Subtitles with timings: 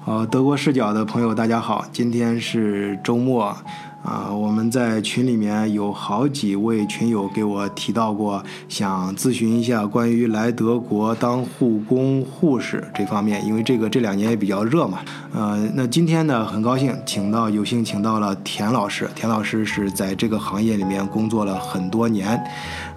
[0.00, 3.56] 好，德国视角的朋友，大家好，今天是周末。
[4.02, 14.98] 啊，我们在群里面有好几位群友给我提到过，想咨询一下关于来德国当护工、护士这方面，因为这个这两年也比较热嘛。
[15.32, 22.42] 呃，那今天呢，很高兴请到有幸请到了田老师，田老师是在这个行业里面工作了很多年。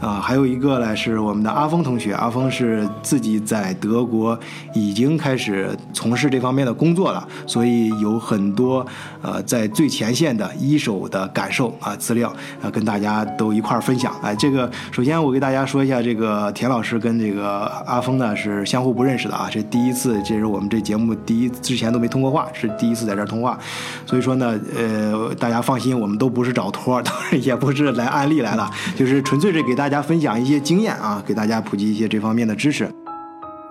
[0.05, 4.37] 啊，还有一个呢是我们的阿峰同学，阿峰是自己在德国
[4.73, 8.85] 已经开始从事这方面的工作了，所以有很多
[9.21, 10.95] 呃在最前线的一手。
[11.15, 12.29] 的感受啊，资料
[12.61, 14.13] 啊，跟大家都一块儿分享。
[14.21, 23.57] 哎，这个首先我给大家说一下，这个田老师跟这个阿峰呢是相互不认识的啊，这第一次，这是我们这节目第一，之前都没通过话，是第一次在这儿通话。
[24.05, 32.89] 所以说呢，呃，大家放心，我们都不是找托，当然也不是来案例来了，就是纯粹是给大家分享一些经验啊，给大家普及一些这方面的知识。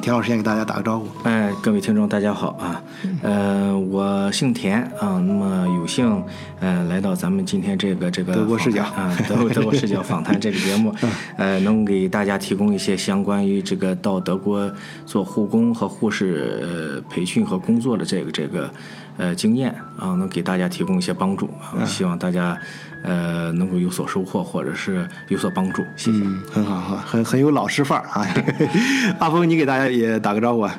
[0.01, 1.06] 田老师先给大家打个招呼。
[1.23, 2.83] 哎，各位听众，大家好啊。
[3.23, 6.23] 呃，我姓田啊，那么有幸
[6.60, 10.95] 呃来到咱们今天这个这个德国视角啊，德国德国视角访谈这个节目，
[11.39, 14.70] 呃，能给大家提供一些相关于这个到德国
[15.06, 18.70] 做护工和护士呃培训和工作的这个这个
[19.17, 21.84] 呃经验啊，能给大家提供一些帮助啊。
[21.84, 22.59] 希望大家
[23.03, 25.83] 呃能够有所收获或者是有所帮助。
[25.97, 26.19] 谢谢。
[26.25, 28.27] 嗯，很好哈，很很有老师范儿啊。
[29.20, 30.75] 阿峰，你给大家也打个招呼啊。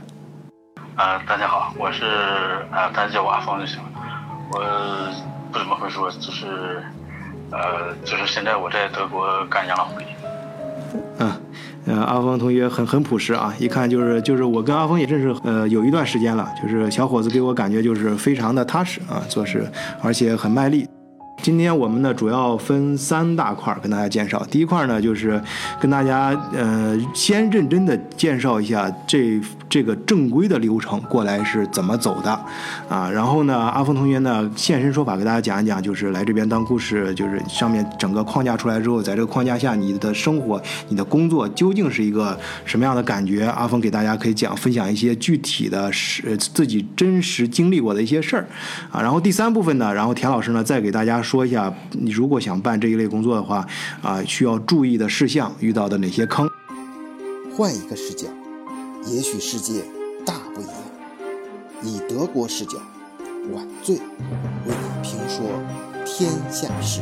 [0.95, 2.05] 啊，大家好，我是
[2.71, 3.89] 啊，大家叫我阿峰就行了。
[4.51, 4.59] 我
[5.51, 6.81] 不怎么会说，就是
[7.51, 10.05] 呃，就是现在我在德国干养老护理。
[11.19, 11.31] 嗯，
[11.85, 19.69] 呃，阿峰同学很很朴实啊，一看就是就是我跟阿峰也认识呃有一段时间了，就是小伙子给我感觉就是非常的踏实啊，做事
[20.01, 20.87] 而且很卖力。
[21.45, 24.43] 今天我们呢主要分三大块跟大家介绍。
[24.49, 25.39] 第一块呢就是
[25.79, 32.31] 跟大家呃先认真的介绍一下这这个正规的流程过来是怎么走的
[32.89, 33.07] 啊。
[33.11, 42.35] 然后呢，阿峰同学呢现身说法给大家讲一讲，就是来这边当护士，就是上面整个框架出来之后，在这个框架下你的生活、你的工作究竟是一个
[42.65, 43.45] 什么样的感觉？
[43.45, 48.47] 阿峰给大家可以讲分享一些具体的是自己真实经历过的一些事儿
[48.91, 48.99] 啊。
[48.99, 51.34] 然后第三部分呢，然后田老师呢再给大家说。
[51.35, 53.67] 说一下，你如果想办这一类工作的话，
[54.01, 56.49] 啊，需要注意的事项，遇到的哪些坑？
[57.53, 58.25] 换一个视角，
[59.05, 59.83] 也许世界
[60.25, 60.73] 大不一样。
[61.83, 62.77] 以德国视角，
[63.51, 64.01] 晚醉为
[64.67, 65.45] 你评说
[66.05, 67.01] 天下事。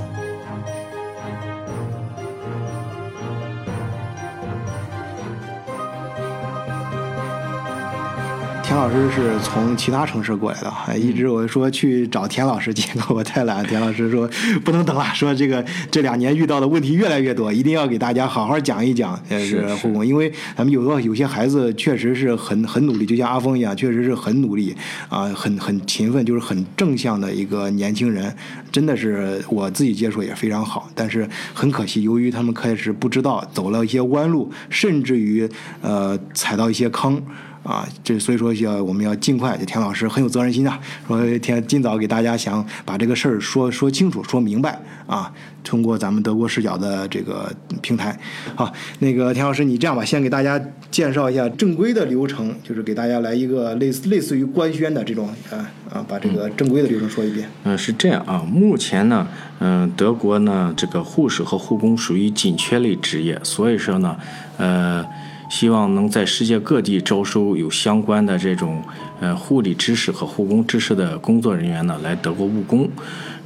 [8.73, 13.63] 田老师是从其他城市过来的，还一直我说去找田老师，结果我太懒。
[13.63, 14.27] 田老师说
[14.65, 20.03] 不能等了，说这个 这两年遇到的问题越来越多，一定要给大家好好讲一讲，是护工。
[20.03, 24.75] 因为咱们有个有些孩子确实是很很努力，就像阿峰一样，确实是很努力
[25.07, 28.35] 啊，很很勤奋，就是很正向的一个年轻人，
[28.71, 30.89] 真的是我自己接触也非常好。
[30.95, 35.47] 但是很可惜，由于他们开始不知道走了一些弯路，甚至于
[35.83, 37.21] 呃踩到一些坑。
[37.63, 45.31] 啊，这所以说要我们要尽快，田老师很有责任心啊，说田尽早给大家想把这个事儿说说清楚、说明白啊。
[45.63, 47.49] 通过咱们德国视角的这个
[47.81, 48.19] 平台，
[48.53, 48.69] 好，
[48.99, 57.49] 那个田老师，你这样吧，先给大家介绍一下正规的流程，就是给大家来一个类似类似于官宣的这种啊啊，把这个正规的流程说一遍。
[57.63, 59.25] 嗯，是这样啊，目前呢，
[59.59, 64.17] 嗯，德国呢，这个护士和护工属于紧缺类职业，所以说呢，
[64.57, 65.05] 呃。
[65.49, 68.81] 希望能在世界各地招收有相关的这种
[69.19, 72.89] 呃护理知识和护工知识的工作人员呢，来德国务工。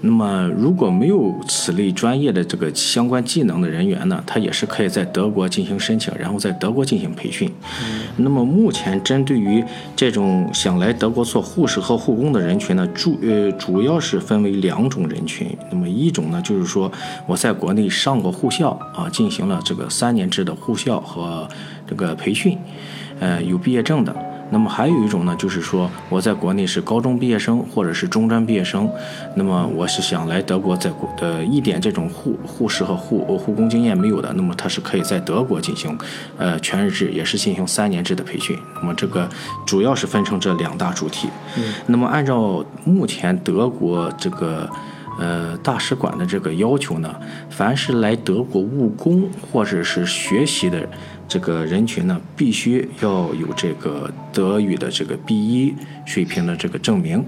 [0.01, 7.51] 那么如果没有此类专业的这个相关技能的人员呢，他也是可以在德国进行申请，然后在德国进行培训。
[8.17, 9.63] 那么目前针对于
[9.95, 15.47] 这种想来德国做护士和护工的人群呢，主呃主要是分为两种人群。
[15.71, 16.91] 那么一种呢，就是说
[17.25, 21.47] 我在国内上过护校啊，进行了这个三年制的护校和
[21.87, 22.55] 这个培训，
[23.19, 24.15] 呃有毕业证的。
[24.49, 28.89] 那么还有一种呢，就是说我在国内是高中毕业生或者是中专毕业生，
[29.35, 35.97] 那么我是想来德国，在国的一点这种护护士和护护工经验没有的，那么他是可以在德国进行，
[36.37, 38.57] 呃全日制，也是进行三年制的培训。
[38.75, 39.27] 那么这个
[39.65, 41.27] 主要是分成这两大主体。
[41.57, 41.73] 嗯。
[41.87, 44.69] 那么按照目前德国这个
[45.19, 47.13] 呃大使馆的这个要求呢，
[47.49, 50.87] 凡是来德国务工或者是学习的。
[51.27, 55.75] 这个人群呢，必须要有这个德语的这个 B 一
[56.05, 57.23] 水平的这个证明。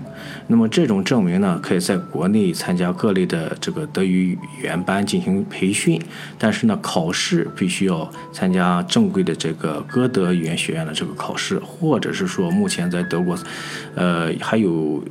[0.48, 6.01] 那么这种证明呢，可以在国内参加各类的这个德语语言班进行培训，
[6.38, 13.38] 但是呢，考试必须要参加正规的这个歌德语言学院的这个考试，或者是说目前在德国，
[13.95, 15.04] 呃，还有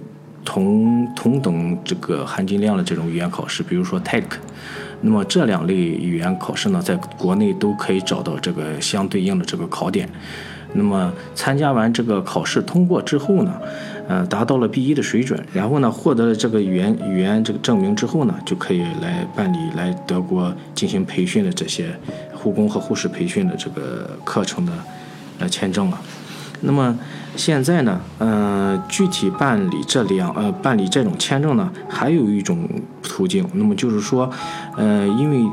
[0.44, 4.24] 同同等这个含金量的这种语言考试，比如说 TEC。
[5.00, 10.08] 那么这两类语言考试呢，在国内都可以找到这个相对应的这个考点。
[10.74, 13.54] 那么参加完这个考试通过之后呢，
[14.06, 21.88] 呃，达到了 B 一的水准，然后呢，获得了这个语言语言这个证明之后呢，就可以来办理来德国进行培训的这些
[22.34, 24.72] 护工和护士培训的这个课程的
[25.38, 25.98] 呃签证了。
[26.60, 26.98] 那么
[27.38, 32.68] 现在呢，呃，具体办理这两呃办理这种签证呢，还有一种
[33.00, 33.48] 途径。
[33.54, 34.28] 那么就是说，
[34.76, 35.48] 呃，因为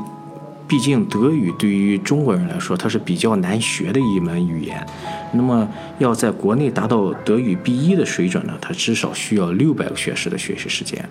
[0.66, 4.84] 毕竟德语对于中国人来说，它是比较难学的一门语言。
[5.32, 5.68] 那么
[5.98, 11.08] 要在国内达到德语 B 一的水准呢，它至少需要六百个学时的学习时间。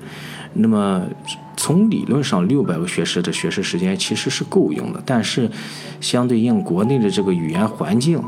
[0.56, 1.02] 那么
[1.56, 5.50] 从理论上，六百个学时的学习时间其实是够用的，但是
[6.02, 8.22] 相对应国内的这个语言环境。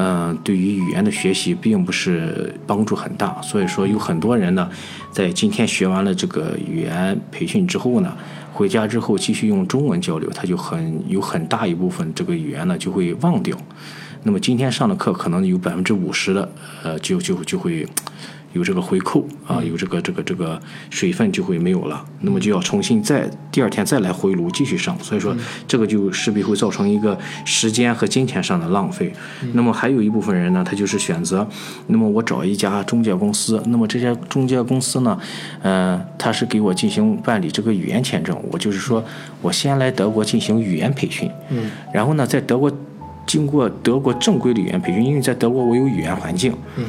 [0.00, 4.70] 嗯，对于语言的学习并不是帮助很大，所以说有很多人呢，
[5.10, 8.16] 在今天学完了这个语言培训之后呢，
[8.52, 13.56] 回家之后继续用中文交流，他就很有很大一部分这个语言呢就会忘掉。
[14.22, 16.48] 那么今天上的课可能有百分之五十的，
[16.84, 17.84] 呃，就就就会。
[18.54, 20.60] 有这个回扣啊，有这个这个这个
[20.90, 25.36] 水分就会没有了，那么就要重新再第二天再来回炉继续上，所以说
[25.66, 29.12] 这个就势必会造成一个时间和金钱上的浪费。
[29.52, 31.46] 那么还有一部分人呢，他就是选择，
[31.88, 35.18] 那么我找一家中介公司，那么这家中介公司呢，
[35.62, 39.04] 呃，他是给我进行办理这个语言签证，我就是说
[39.42, 42.72] 我先来德国进行语言培训，嗯，然后呢，在德国
[43.26, 46.84] 经过德国正规的语言培训，因为在德国我有语言环境，嗯。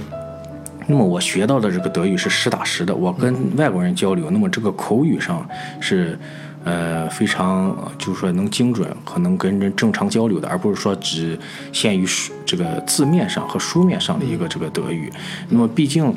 [0.89, 5.47] 那么我学到的这个德语是实打实的，我跟外国人交流，那么这个口语上
[5.79, 6.17] 是，
[6.63, 11.37] 呃，非常就是说能精准和能跟人正常交流的，而不是说只
[11.71, 15.13] 限于书这个字面上和书面上的一个这个德语。
[15.49, 16.11] 那么毕竟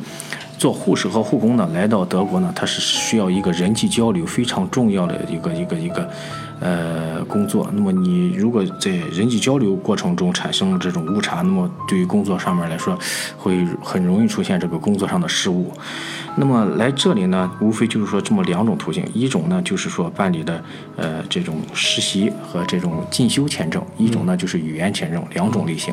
[0.56, 6.10] 做护士和护工呢，来到德国呢，它是需要一个人际交流非常重要的一个一个一个。
[6.62, 7.69] 呃，工作。
[7.75, 12.97] 那么你如果在人际交流过程中产生了这种误差，那么对于工作上面来说，
[13.37, 15.73] 会很容易出现这个工作上的失误。
[16.37, 20.64] 那么来这里呢，无非就是说这么两种途径，一种呢就是说办理的
[20.97, 25.93] 呃这种实习和这种进修签证，一种呢就是语言签证，两种类型。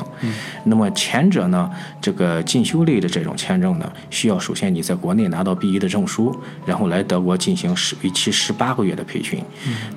[0.64, 1.70] 那么前者呢，
[2.00, 6.34] 这个进修类的这种签证呢，需要首先你在国内拿到 B 一的证书，
[6.66, 9.44] 然后来德国进行十为期十八个月的培训。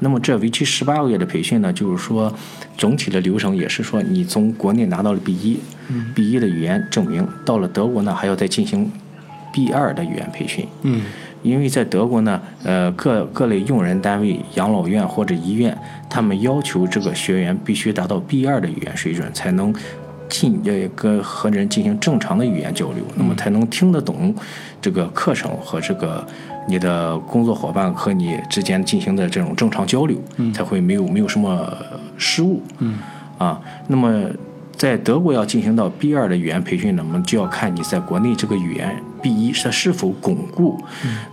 [0.00, 2.32] 那么这为期十八个月的培训呢，就是说
[2.76, 5.58] 总体的流程也是说你从国内拿到了 B 一
[6.14, 8.90] ，B 一的语言证明，到了德国呢还要再进行。
[9.54, 11.02] B 二的语言培训，嗯，
[11.42, 15.76] 因为在德国呢，呃，各各类用人单位、养老院或者医院，
[16.08, 19.70] 他们要求这个学员必须达到 B 二的语言水准，才能
[20.26, 24.34] 进呃跟和人进行正常的语言交流，那么才能听得懂
[24.80, 26.26] 这个课程和这个
[26.66, 30.16] 你的工作伙伴和你之间进行的这种正常交流，
[30.54, 31.76] 才会没有没有什么
[32.16, 32.98] 失误，嗯，
[33.38, 34.26] 啊，那么。
[34.74, 40.82] 在德国要进行到 B 二的语言培训，那么就要看你在国内这个语言 B 一它是否巩固。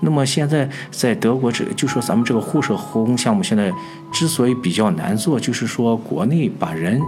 [0.02, 3.72] 那么现在在德国这就说咱们这个护士护工项目现在
[4.12, 7.02] 之所以比较难做，就是说国内把人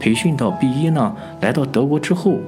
[0.00, 2.38] 培训到 B 一呢，来到德国之后，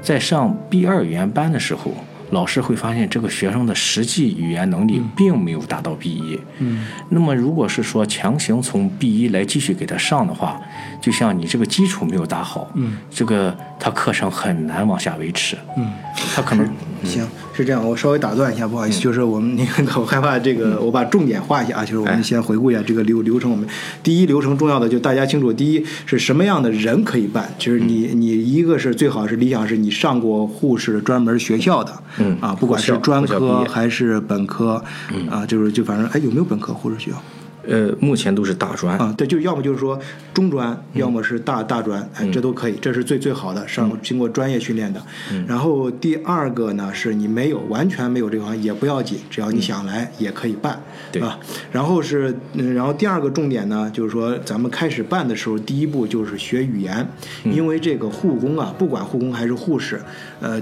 [0.00, 1.90] 在上 B 二语言班的时候。
[2.34, 6.38] 老师会发现这个学生的实际语言能力并没有达到 B 一。
[6.58, 10.60] 嗯，那么如果是说强行从 B 一来继续给他上的话，
[11.00, 15.58] 就像你这个基础没有打好，嗯，这个他课程很难往下维持。
[15.76, 15.92] 嗯，
[16.34, 16.66] 他可能
[17.04, 17.22] 行
[17.52, 23.50] 是这样，我稍微打断一下，不好意思，就是我们那个 我害怕这个，我把重点画一下啊，就是我们先回顾一下这个流流程。
[23.50, 23.68] 我们
[24.02, 31.92] 第一流程重要的就大家清楚，第一是什么样的人可以办，就是你你一个是最好是理想是你上过护士专门学校的。
[32.16, 37.22] 嗯啊，不管是专科还是本科，嗯啊，就是就反正哎，有没有本科护士学校？
[37.68, 39.98] 呃，目前都是大专啊，对，就要么就是说
[40.32, 45.02] 中专，要么是大大专，哎，这都可以，这是最最好的，上经过专业训练的。
[45.46, 51.38] 然后第二个呢，是你没有完全没有这个行业也不要紧，只要你想来也可以办，对吧？
[51.72, 52.36] 然后是，
[52.74, 57.06] 然后第二个重点呢，就是说咱们开始办的时候，第一步就是学语言，
[57.44, 60.00] 因为这个护工啊，不管护工还是护士，
[60.40, 60.60] 呃。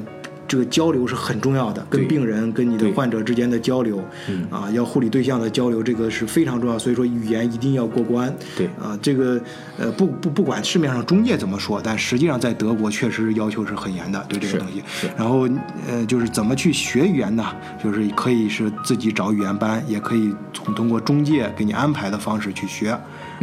[0.52, 6.78] 这个交流是很重要的，跟病人、跟你的患者之间的交流，嗯啊，要护理对象的交流，这个是非常重要。
[6.78, 8.30] 所以说语言一定要过关。
[8.54, 9.40] 对啊，这个
[9.78, 14.82] 呃不不不管市面上中介怎么说，但实际上在德国确实要求是很严的，对这个东西。
[15.16, 15.48] 然后
[15.88, 17.46] 呃就是怎么去学语言呢？
[17.82, 22.94] 就是可以是自己找语言班，也可以从通过中介给你安排的方式去学。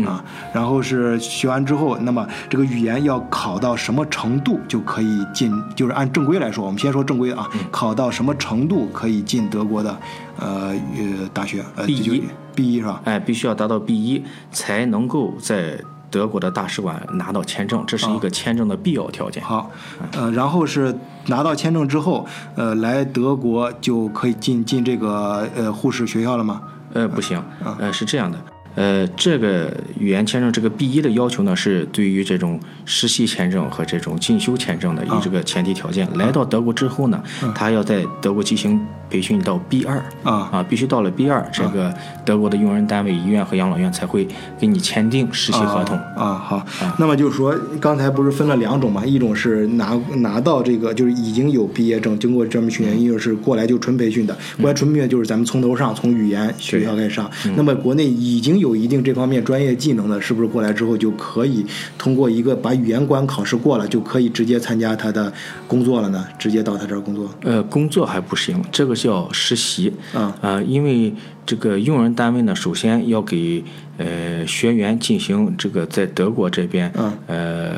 [0.03, 5.51] 嗯啊，然后是学完之后，那么这个语言要考到什么程度就可以进？
[5.75, 9.97] 就是按正规来说，我们先说正规啊，嗯考到什么程度可以进德国的
[10.39, 11.63] 呃呃大学？
[11.75, 12.23] 呃 B 一
[12.55, 13.01] B 一是吧？
[13.05, 15.79] 哎，必须要达到 B 一，才能够在
[16.11, 19.43] 德国的大使馆拿到签证，这是一个签证的必要条件。
[19.43, 19.71] 好，
[20.13, 20.95] 呃，然后是
[21.27, 22.25] 拿到签证之后，
[22.55, 26.61] 呃，来德国就可以进进这个呃护士学校了吗？
[26.93, 28.37] 呃，不行，啊呃，是这样的，
[28.79, 36.07] 呃，这个语言签证这个 B 一的要求呢，是对于这种实习签证和这种进修签证的啊一这个前提条件。
[36.17, 37.21] 来到德国之后呢，
[37.53, 44.27] 他要在德国进行培训到 B 二啊啊，必须到了 B 二，这个德国的用人单位、医院和养老院才会
[44.59, 45.97] 给你签订实习合同。
[46.15, 46.65] 啊，好，
[46.97, 49.05] 那么就是说，刚才不是分了两种嘛？
[49.05, 54.37] 一种是拿拿到这个就是已经有毕业证，经过专门训练；一种是过来就纯培训的。
[54.57, 57.29] 过来纯培训就是咱们从头上，从语言学校开始上。
[57.55, 61.65] 那么国内已经有一定这方面专业技能的，是不是过来之后就可以
[61.97, 65.31] 通过一个把语言关考试过了，就可以直接参加他的
[65.67, 66.25] 工作了呢？
[66.37, 67.29] 直接到他这儿工作？
[67.43, 69.91] 呃，工作还不行，这个叫实习。
[70.13, 71.13] 嗯呃，因为
[71.45, 73.63] 这个用人单位呢，首先要给
[73.97, 77.75] 呃学员进行这个在德国这边嗯呃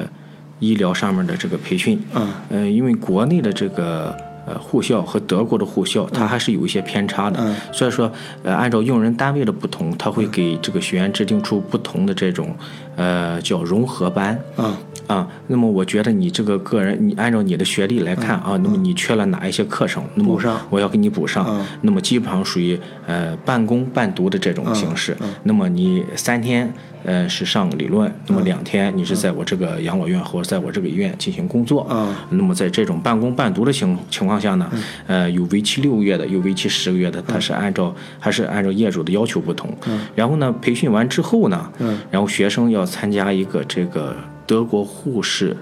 [0.59, 1.99] 医疗上面的这个培训。
[2.13, 7.39] 嗯呃，因为国内的这个呃护校和德国的护校，它还是有一些偏差的。
[7.39, 8.11] 嗯所以说，
[8.43, 12.55] 呃，按照用人单位的不同，它会给这个学员制定出不同的这种
[12.95, 14.39] 呃叫融合班。
[14.55, 21.45] 啊啊，那么我觉得你这个个人，你按照你的学历来看啊，那么你缺了哪一些课程，那么嗯补上我要给你补上。
[21.49, 25.17] 嗯那么基本上属于呃半工半读的这种形式。
[25.19, 26.71] 嗯那么你三天
[27.03, 31.85] 呃是上理论，那么两天你是在我这个养老院或者在我这个医院进行工作。
[31.89, 34.71] 嗯那么在这种半工半读的情情况下呢，
[35.07, 39.69] 呃，有为期六个月的，有为期十个月的，它是按照还是按照业主的要求不同。
[40.15, 44.13] 然后呢，培训完之后呢，嗯然后学生要参加一个这个
[44.45, 45.55] 德国护士。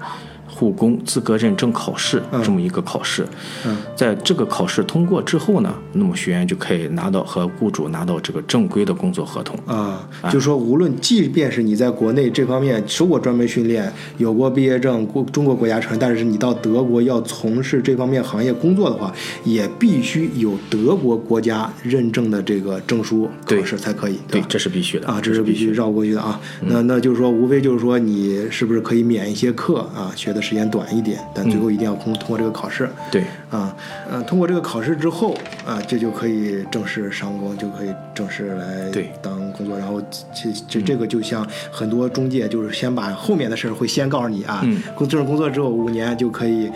[0.60, 3.26] 护工资格认证考试这么一个考试，
[3.66, 3.78] 嗯。
[3.96, 9.58] 在这个考试通过之后呢，那么学员就可以拿到和雇主拿到这个正规的工作合同。
[9.66, 19.14] 啊，就说无论即便是你在国内这方面受过专门训练，有过毕业证，国中国国家承认，但是你到德国要从事这方面行业工作的话，
[19.46, 26.40] 也必须有德国国家认证的这个证书考对试才可以，对吧，这是必须的啊，这是必须绕过去的啊。
[26.62, 32.90] 那那就是说，无非就是说你是不是可以免一些课啊，学的时间短一点，但最后一定要通通过这个考试。
[33.12, 33.76] 对，啊，
[34.10, 38.92] 呃，通过这个考试之后啊，这就可以正式上工，就可以正式来
[39.22, 39.78] 当工作。
[39.78, 40.02] 然后
[40.34, 44.82] 这这这个就像很多中介，就是先把后面的事儿会先告诉你啊，嗯。
[44.96, 46.72] 工正式工作之后五年就可以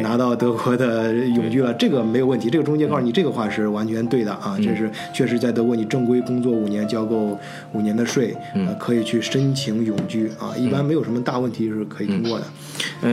[0.00, 2.48] 拿到德国的永居了，这个没有问题。
[2.48, 4.62] 这个中介告诉你这个话是完全对的啊，嗯。
[4.64, 7.38] 这是确实在德国你正规工作五年，交够
[7.74, 8.34] 五年的税，
[8.78, 12.46] 可以去申请永居啊，一般没有什么大问题是可以通过的。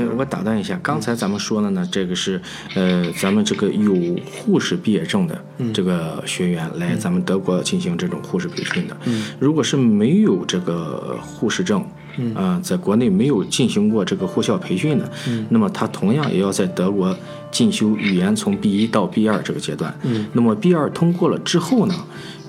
[0.05, 2.41] 呃，我打断一下，刚才咱们说的呢，这个是
[2.75, 3.93] 呃，咱们这个有
[4.31, 5.43] 护士毕业证的
[5.73, 8.95] 这个学员来咱们德国进行这种护士培训的。
[9.05, 11.85] 嗯如果是没有这个护士证，
[12.17, 17.15] 嗯啊、在国内没有进行过这个护校培训的，嗯那么他同样也要在德国
[17.51, 19.97] 进修语言从 B 一到 B 二这个阶段。
[20.03, 21.95] 嗯那么 B 二通过了之后呢，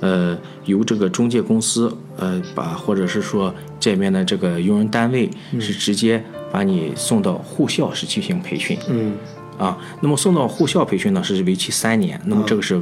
[0.00, 8.78] 呃，由这个中介公司呃把或者是说这边的这个用人单位是直接把你送到护校是进行培训。
[8.88, 9.14] 嗯
[9.58, 12.78] 啊，那么送到护校培训呢是为期三年，那么这个是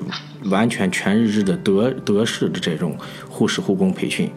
[0.46, 2.96] 完全全日制的德德式的这种
[3.34, 4.30] 护士护工培训，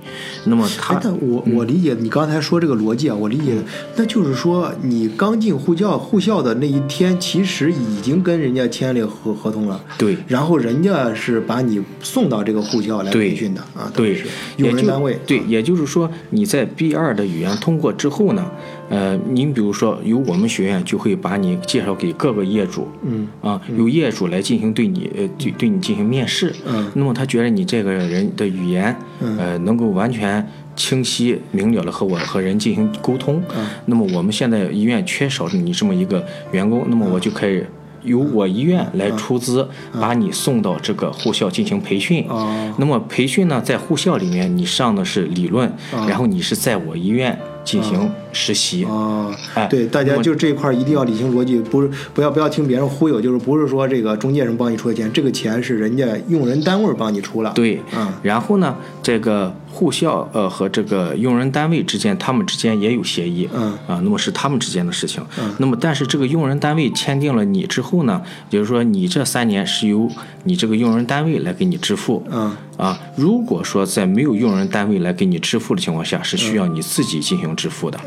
[0.45, 3.53] 那么他我我理解你刚才说这个逻辑啊，我理解，
[3.95, 10.17] 那就是说你刚进护教护校的那一天，其实已经跟人家签了合合同了，对。
[10.27, 14.23] 然后人家是把你送到这个护校来培训的啊，对
[14.57, 18.49] 用人单位，对，也就是说你在 B 二的语言通过之后呢，
[18.89, 26.89] 呃，您比如说由我们学院就会把你介绍给各个业主，嗯啊，由业主来进行对你呃对对你进行面试，嗯。
[26.95, 28.86] 那么他觉得你这个人的语言，
[29.19, 29.37] 嗯。
[29.37, 33.67] 呃，能够完全清晰明了的和我和人进行沟通，嗯。
[33.85, 37.63] 那么我们现在医院缺少你这么一个员工，那么我就可以。
[38.03, 39.67] 由我医院来出资，
[39.99, 42.23] 把你送到这个护校进行培训。
[42.29, 42.73] 哦。
[42.77, 48.83] 那么培训呢，在护校里面，你上的是理论，哦然后你是在我医院进行实习。
[48.85, 65.23] 哦哎，对，大家就这一块儿一定要理清逻辑，不是不要不要听别人忽悠，就是不是说这个中介人帮你出的钱，这个钱是人家用人单位帮你出了。，对，嗯然后呢，这个护校呃和这个用人单位之间，他们之间也有协议，嗯啊，那么是他们之间的事情。
[65.39, 70.09] 嗯那么但是这个用人单位签订了你之后呢，也就是说你这三年是由
[70.43, 77.99] 你这个用人单位来给你支付，嗯啊，如果说在没有用人单位来给你支付的情况下，是需要你自己进行支付的。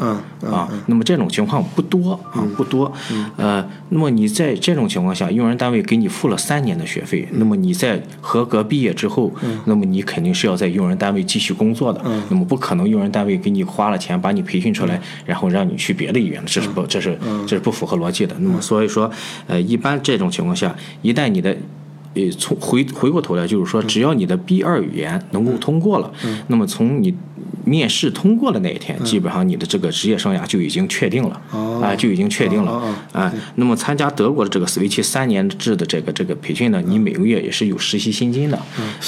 [0.45, 2.93] 啊，那么这种情况不多啊，不多。
[3.37, 9.33] 呃，那么你在这种情况下，用人单位给你付了三年的学费，那么你在合格毕业之后，
[9.65, 12.01] 那么你肯定是要在用人单位继续工作的。
[12.29, 18.35] 那么不可能用人单位给你花了钱把你培训出来，然后让你去别的医院，这是不，这是这是不符合逻辑的。
[18.39, 19.11] 那么所以说，
[19.47, 21.57] 呃，一般这种情况下，一旦你的
[22.15, 26.13] 呃，从回回过头来就是说，只要你的 B 二语言能够通过了，
[26.49, 27.15] 那么从你
[27.65, 33.33] 面试通过的那一天，基本上你的这个职业生涯就已经确定了，哦啊，就已经确定了哦哦，啊。
[33.57, 38.59] 那么参加德国的这个为期三年制的这个这个培训呢，你每个月也是有实习薪金的。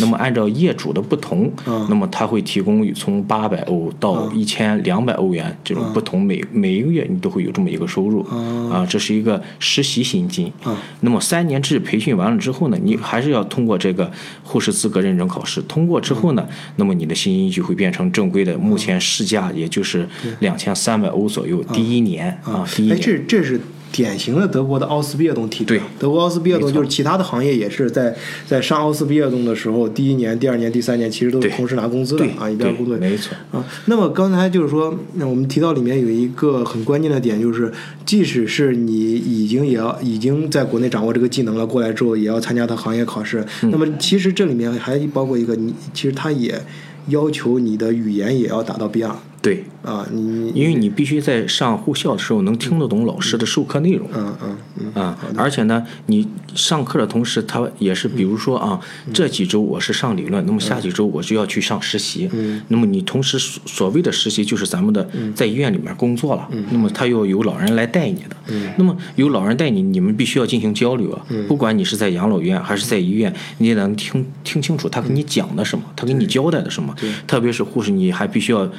[0.01, 1.51] 那么按照业主的不同，
[1.89, 8.23] 那么他会提供从八百欧到一千两百欧元这种不同，每每一个月你都会有这么一个收入，
[8.71, 10.53] 啊，这是一个实习薪金。
[11.01, 14.11] 那么三年制培训完了之后呢，你还是要通过这个
[14.43, 16.47] 护士资格认证考试，通过之后呢，
[16.77, 20.09] 那么你的薪金就会变成正规的，目前市价也就是
[20.41, 23.01] 两千三百欧左右，第一年啊，第一哎，年。
[23.01, 23.61] 这这是
[23.93, 25.65] 典型的德国的奥斯毕业动体制。
[25.67, 32.97] 对德国奥斯毕业动就是其他的行业也是在在上奥斯毕业动的时候，第一年、第二年、第三年其实都是同时拿工资的啊，一边工作。
[32.97, 33.65] 没错啊。
[33.85, 37.71] 那么刚才就是说，那我们提到里面有一个很关键的点，就是
[38.07, 43.45] 即使是你已经也要已经在国内掌握这个技能了，过来之后也要参加它行业考试。
[43.63, 46.61] 嗯那么其实这里面还包括一个，你其实他也
[47.09, 54.09] 要求你的语言也要达到 B 二对，啊，你因为你必须在上护校的时候能听得懂老师的授课内容。
[54.15, 54.57] 嗯嗯
[54.95, 62.31] 嗯啊，而且呢，你上课的同时，他也是，比如说啊，嗯这几周我是上理论，那么下几周我就要去上实习。
[62.33, 66.47] 嗯那么你同时所所谓的实习，就是咱们的在医院里面工作了。
[66.53, 68.37] 嗯那么他要有老人来带你的。
[68.47, 71.27] 嗯那么有老人带你，你们必须要进行交流啊。
[71.31, 76.95] 嗯不管你是在养老院还是在医院，你也能听听清楚他给你讲的什么，他给你交代的什么。
[77.27, 78.71] 特别是护士，你还必须要。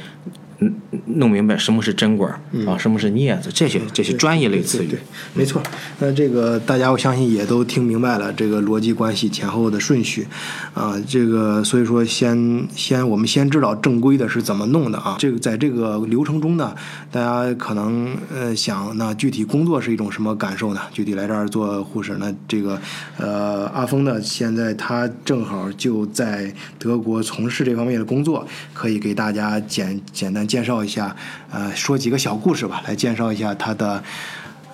[0.64, 0.74] 嗯，
[1.18, 4.98] 弄明白什么是针管儿、啊，什么是镊子，这些这些专业类词语。
[5.34, 5.62] 没错。
[6.00, 10.28] 那这个大家我相信也都听明白了这个逻辑关系前后的顺序，
[10.74, 15.18] 啊，这个所以说先先我们先知道正规的是怎么弄的啊。
[15.20, 16.74] 这个在这个流程中呢，
[17.12, 20.82] 大家可能呃想那具体工作是一种什么感受呢？
[20.92, 22.80] 具体来这儿做护士，那这个
[23.18, 31.16] 呃阿峰呢，现在他正好就在德国从事这方面的工作，可以给大家简简单介绍一下，
[31.52, 34.04] 呃，说几个小故事吧，来介绍一下他的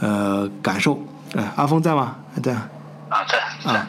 [0.01, 1.01] 呃感受。
[1.31, 2.17] 呃，阿峰在吗？
[2.43, 2.69] 在啊。
[3.07, 3.87] 啊，在在啊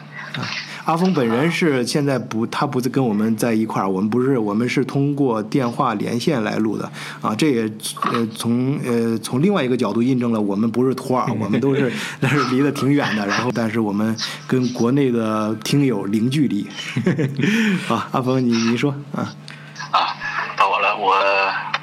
[0.85, 6.89] 阿峰本人是现在不，他不是跟我们在一块儿，我们不是，我们是通过电话连线来录的
[7.21, 7.35] 啊。
[7.35, 7.69] 这也
[8.13, 14.15] 呃从呃从另外一个角度印证了我们不是托儿， 我们都是那是离得挺远的，然后但是我们
[14.47, 16.65] 跟国内的听友零距离。
[17.85, 19.27] 好，阿峰你你说啊，
[19.91, 19.99] 啊，
[20.55, 21.13] 到我了，我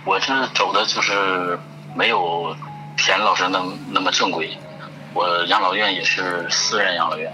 [0.08, 1.58] 我这走的就是
[1.94, 2.56] 没有
[2.96, 4.56] 田老师那么那么正规，
[5.12, 7.30] 我养老院也是私人养老院，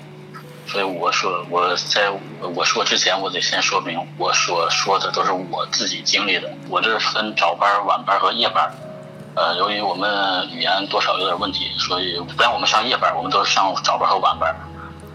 [0.66, 2.10] 所以我说我在
[2.40, 8.68] 我说之前，我得先说明我所说的都是我自己经历的，我这分早班、晚班和夜班。
[9.36, 14.52] 呃，由于我们语言多少有点问题，所以不让我们上夜班，我们都是上早班和晚班。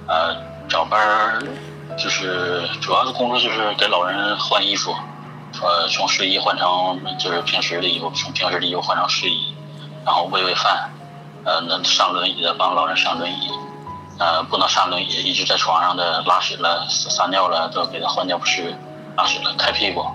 [0.08, 0.34] 呃，
[0.70, 1.38] 早班
[1.98, 4.96] 就是主要的工作就是给老人换衣服，
[5.62, 9.54] 呃，从睡衣换成就是平时的衣服，从平时的衣服换成睡衣，
[10.06, 10.90] 然后喂喂饭，
[11.46, 13.50] 呃，那上轮椅的帮老人上轮椅，
[14.20, 18.74] 呃，不能上轮椅，一直在床上的拉屎了、撒尿了，都给他换尿不湿；
[19.18, 20.06] 拉屎了开屁股，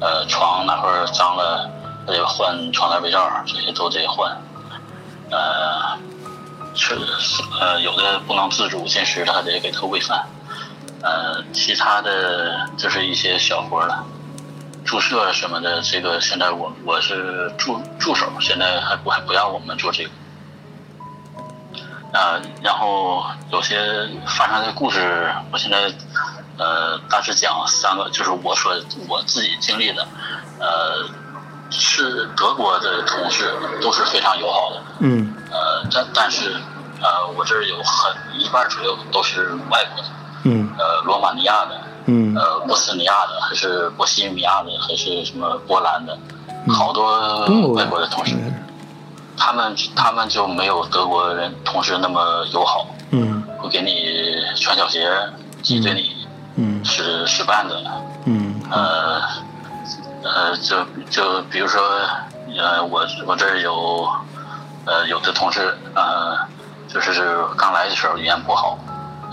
[0.00, 1.70] 呃，床哪块儿脏了，
[2.06, 4.36] 得换床单被罩，这些都得换，
[5.30, 5.98] 呃。
[6.76, 6.98] 吃
[7.60, 10.26] 呃有的不能自主进食的，还得给他喂饭。
[11.02, 14.04] 呃，其他的就是一些小活了，
[14.84, 20.10] 注射什么的，这个现在我我是助助手，现在还不还不让我们做这个。
[22.12, 25.92] 啊、然后有些发生的故事，我现在
[26.56, 28.72] 呃大致讲三个，就是我说
[29.08, 30.06] 我自己经历的，
[30.60, 31.08] 呃，
[31.70, 36.52] 是德国的同事都是非常友好的，嗯呃，但但是
[37.02, 40.08] 呃，我这儿有很一半左右都是外国的，
[40.44, 42.34] 嗯呃，罗马尼亚的，嗯。
[42.34, 46.18] 呃，波斯尼亚的，还是波西米亚的，还是什么波兰的，
[46.72, 48.36] 好多外国的同事
[49.36, 53.42] 他们他们就没有德国人同事那么友好，嗯。
[53.58, 55.08] 会给你穿小鞋，
[55.62, 56.84] 挤兑你，嗯。
[56.84, 57.76] 使使绊子，
[58.26, 58.60] 嗯。
[58.70, 59.20] 呃
[60.22, 61.82] 呃，就就比如说，
[62.56, 64.08] 呃，我我这儿有
[64.86, 66.38] 呃有的同事，呃，
[66.88, 67.12] 就是
[67.58, 68.78] 刚来的时候语言不好，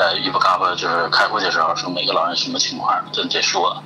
[0.02, 3.82] 呃，一不嘎巴就是开会的时候说每个老人什么情况，这得说。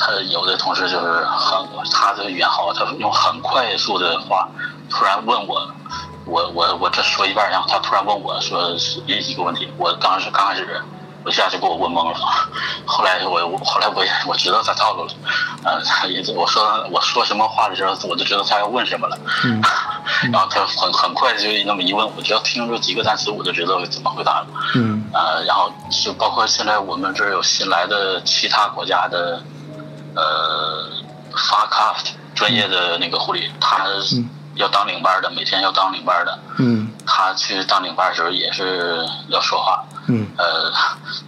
[0.00, 4.46] 他有的同事就是很，他的语言好，他用很快速的话
[4.88, 5.68] 突然问我，
[6.24, 8.70] 我我我这说一半，然后他突然问我说
[9.06, 10.80] 一一个问题，我当时刚开始
[11.24, 12.16] 我一下就给我问懵了，
[12.86, 15.12] 后来我我后来我也我知道他套路了，
[15.64, 15.80] 呃，
[16.36, 19.60] 我说我说什么话的时候，我就知道他要问什么了，嗯
[20.32, 24.46] 然后他很很快就那么一问，我只要听这几个单词，我就知道怎么回答了。
[24.74, 25.04] 嗯。
[25.12, 29.42] 呃，然后就包括现在我们这儿有新来的其他国家的，
[30.14, 30.88] 呃，
[31.34, 31.96] 发卡
[32.34, 33.86] 专业的那个护理，他
[34.54, 36.90] 要当领班的，每天要当领班的，嗯。
[37.06, 40.26] 他去当领班的时候也是要说话，嗯。
[40.36, 40.72] 呃，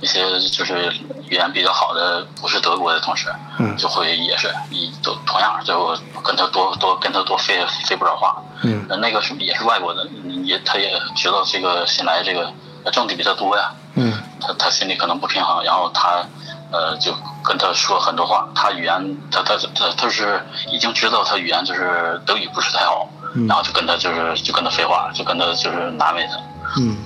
[0.00, 0.92] 那些就是
[1.28, 8.84] 语言比较好的，不是德国的同事，嗯就会也是你都同样就跟他多多跟他多费费不少话，嗯。
[8.88, 10.06] 呃那个是也是外国的，
[10.44, 12.52] 也他也知道这个新来这个
[12.92, 14.12] 挣的比他多呀，嗯。
[14.40, 16.24] 他他心里可能不平衡，然后他
[16.72, 17.14] 呃就
[17.44, 23.46] 跟他说很多话，他语言他他他他是已经知道他语言就是德语不是太好，嗯。
[23.46, 26.36] 然后就跟他就是就跟他废话，就跟他就是难为他，
[26.80, 26.96] 嗯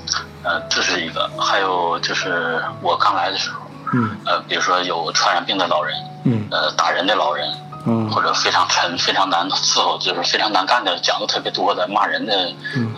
[0.45, 3.61] 呃这是一个，还有就是我刚来的时候，
[3.93, 4.17] 嗯。
[4.27, 6.47] 呃比如说有传染病的老人，嗯。
[6.51, 7.49] 呃打人的老人，
[7.87, 8.09] 嗯。
[8.11, 12.33] 或者非常沉、非常难伺候，就是非常难干的，讲的特别多的、骂人的，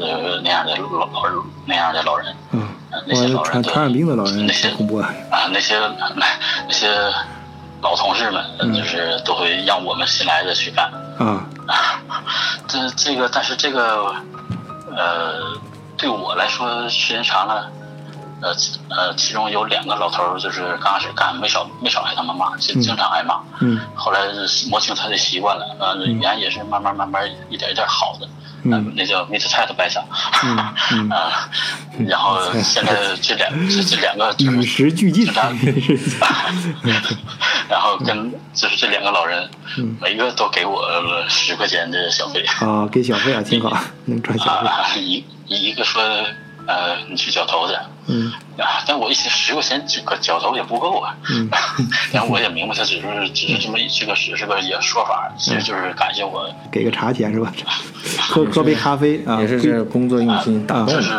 [0.01, 5.15] 呃那样的老老那样的老人，嗯，呃那些，老传传染病的老人那些恐怖啊。
[5.31, 6.27] 啊，那些那
[6.67, 6.89] 那些
[7.81, 10.91] 老同事们，呃就是都会让我们新来的去干。
[11.19, 11.45] 啊。
[12.69, 14.13] 这这个，但是这个，
[14.97, 15.35] 呃，
[15.97, 17.71] 对我来说时间长了，
[18.43, 23.41] 呃其呃，其中有两个老头儿，就是刚开始干没少没少挨他们骂，经经常挨骂。
[23.61, 24.21] 嗯后来
[24.71, 28.27] 摸清他的习惯了，呃，语言也是慢慢慢慢一点一点好的。
[28.29, 30.05] 嗯呃那叫 meat 菜的白菜。
[30.45, 30.59] 嗯
[30.93, 31.49] 嗯啊，
[32.09, 35.25] 然后现在这两这这两个就是与时俱进
[37.69, 42.45] 然后跟就是这两个老人嗯，每个都给我了十块钱的小费。
[42.61, 44.67] 啊，给小费啊，挺好，能赚小费。
[44.67, 44.85] 啊，
[45.47, 46.03] 一一个说
[46.67, 47.75] 呃你去绞头去，
[48.09, 48.33] 嗯。
[48.59, 51.49] 啊，但我一想十块钱这个绞头也不够啊，嗯。
[52.13, 57.53] 然后我也明白他只是只是这么一这个只是个也说法，其实就是感谢我，给个茶钱是吧？
[58.29, 61.13] 喝喝杯咖啡啊，也是贵这工作用心打啊就是。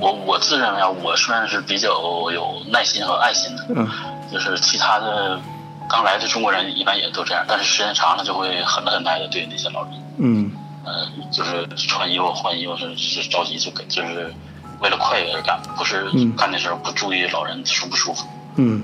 [0.00, 1.88] 我我自认为啊，我算是比较
[2.32, 3.88] 有耐心和爱心的，嗯。
[4.30, 5.40] 就是其他的
[5.88, 9.92] 刚来的中国人一般也都这样，但是时间长了就会很很耐的对那些老人。
[10.18, 10.50] 嗯
[10.88, 14.32] 呃，就是穿衣服换衣服是是着急就给，就是
[14.80, 16.34] 为了快而干，不是嗯。
[16.34, 18.26] 干的时候不注意老人舒不舒服。
[18.56, 18.82] 嗯。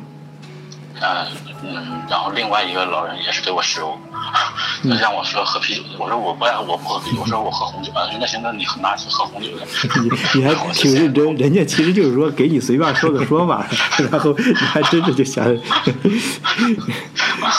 [1.01, 1.27] 呃
[1.65, 3.99] 嗯，然后另外一个老人也是给我食物，
[4.89, 9.89] 他让我说喝啤酒的，我说我不爱我不喝啤酒，我说我喝红酒啊，那行那你拿去喝红酒去。
[10.01, 13.67] 你你还挺认真，人家其实就是说给你随便说个说法，
[14.11, 15.45] 然后你还真的就想，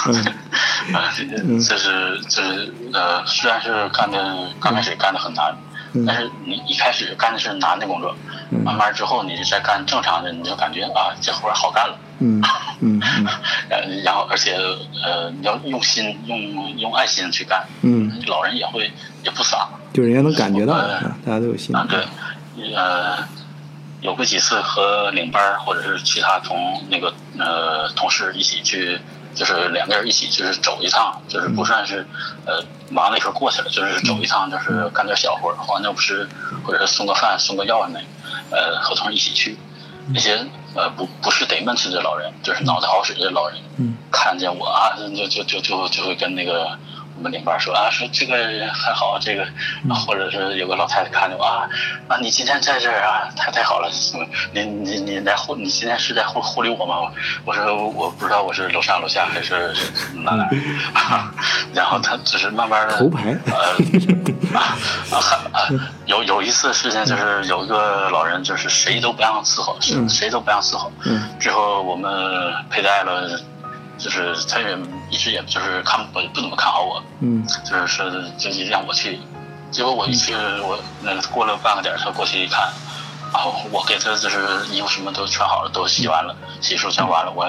[0.07, 0.25] 嗯
[0.93, 1.11] 啊，
[1.67, 5.55] 这是这是呃，虽然是干的刚开始干的很难，
[5.93, 6.05] 嗯。
[6.05, 8.15] 但是你一开始干的是难的工作，
[8.63, 12.41] 慢慢之后你再干正常的，你就感觉啊这活儿好干了，嗯
[12.81, 13.01] 嗯
[14.03, 14.55] 然后而且
[15.03, 18.91] 呃你要用心用用爱心去干，嗯，老人也会
[19.23, 19.67] 也不傻。
[19.93, 20.77] 就人家能感觉到，
[21.25, 21.73] 大家都有心。
[21.73, 22.03] 啊，对，
[22.75, 23.17] 呃，
[24.01, 28.99] 有过几次和领班或者是其他同那个呃同事一起去，
[29.35, 32.07] 就是两个人一起就是走一趟，就是不算是
[32.45, 36.27] 呃忙的时候过去了，就是走一趟，就是干点小活儿，换尿不湿
[36.63, 37.99] 或者是送个饭、送个药那，
[38.55, 39.57] 呃和同事一起去。
[40.13, 40.37] 那些
[40.75, 46.77] 呃不不是得闷吃的老人，就是脑子好使的老人，嗯看见我啊，就就就就就会跟那个
[47.17, 49.43] 我们领班说啊，说这个人很好，这个，
[49.89, 51.67] 啊或者是有个老太太看着我啊，
[52.07, 53.89] 啊，你今天在这儿啊，太太好了，
[54.53, 57.11] 你你你来护，你今天是在护护理我吗？
[57.45, 59.73] 我说我不知道我是楼上楼下还是
[60.23, 60.49] 哪哪，
[61.73, 63.53] 然后他只是慢慢的头牌呃
[64.59, 64.77] 啊
[65.11, 65.17] 啊
[65.53, 65.59] 啊！
[66.05, 70.91] 有有一次事情就是有一个老人就是谁都不让伺候，谁嗯谁都不让伺候。
[71.05, 73.39] 嗯之后我们佩戴了，
[73.97, 74.77] 就是他也
[75.09, 79.19] 一直也就是看不不怎么看好我，嗯就是说就是让我去。
[79.71, 82.61] 结果我一去，我那过了半个点儿，他过去一看，
[83.33, 84.37] 然后我给他就是
[84.71, 87.45] 衣服什么都穿好了，都洗完了，洗漱全完了，我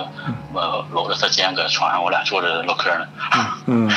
[0.53, 3.07] 我搂着他肩搁床上，我俩坐着唠嗑呢。
[3.67, 3.89] 嗯，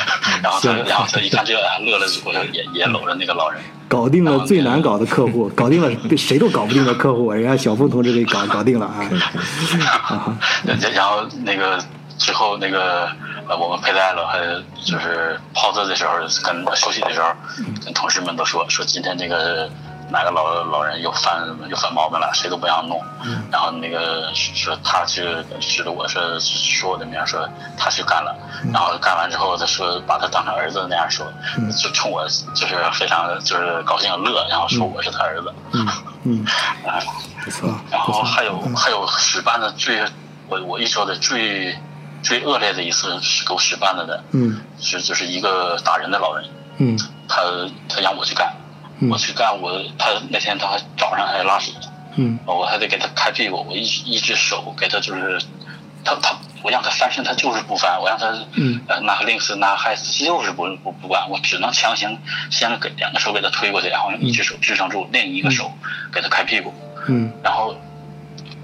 [0.44, 3.60] 然后他然后他一看这乐了，我就也也搂着那个老人。
[3.88, 10.38] 搞定了最难搞的客户，搞定了谁都搞不定的客户，人家小峰同志给搞搞定了啊！
[10.94, 11.82] 然后那个
[12.20, 13.08] 之后那个
[13.48, 14.38] 呃，我们佩戴了，还
[14.84, 17.32] 就是泡澡的时候，跟休息的时候，
[17.84, 19.68] 跟同事们都说说今天那个
[20.10, 23.02] 哪个老老人又犯又犯毛病了，谁都不让弄。
[23.50, 25.22] 然后那个说他去
[25.60, 28.36] 指着我说说我的名儿说他去干了，
[28.72, 31.26] 然后干完之后他说把他当成儿子那样说，
[31.76, 35.52] 就冲我就是非常就是高兴乐，然后说我是他儿子。
[35.72, 35.88] 嗯。
[36.24, 36.44] 嗯，
[36.86, 37.00] 啊。
[37.42, 40.04] 不错，然后，还有还有使办的最，
[40.48, 41.74] 我我一说的最
[42.22, 44.60] 最恶劣的一次是给我使绊了的，嗯。
[44.80, 46.98] 是就是一个打人的老人，嗯。
[47.28, 47.42] 他
[47.88, 48.54] 他让我去干，
[48.98, 49.10] 嗯。
[49.10, 51.72] 我去干，我他那天他还早上还拉屎，
[52.16, 52.38] 嗯。
[52.46, 55.40] 我还得给他开屁股，我一一只手给他就是，
[56.04, 58.80] 他他我让他翻身他就是不翻，我让他嗯。
[58.88, 62.18] 呃拿 links 拿 h 就是不不不管，我只能强行
[62.50, 65.72] 先给两个手给他推过去，然后用一只手支撑住，另一个手
[66.12, 66.74] 给他开屁股。
[67.08, 67.32] 嗯。
[67.42, 67.74] 然后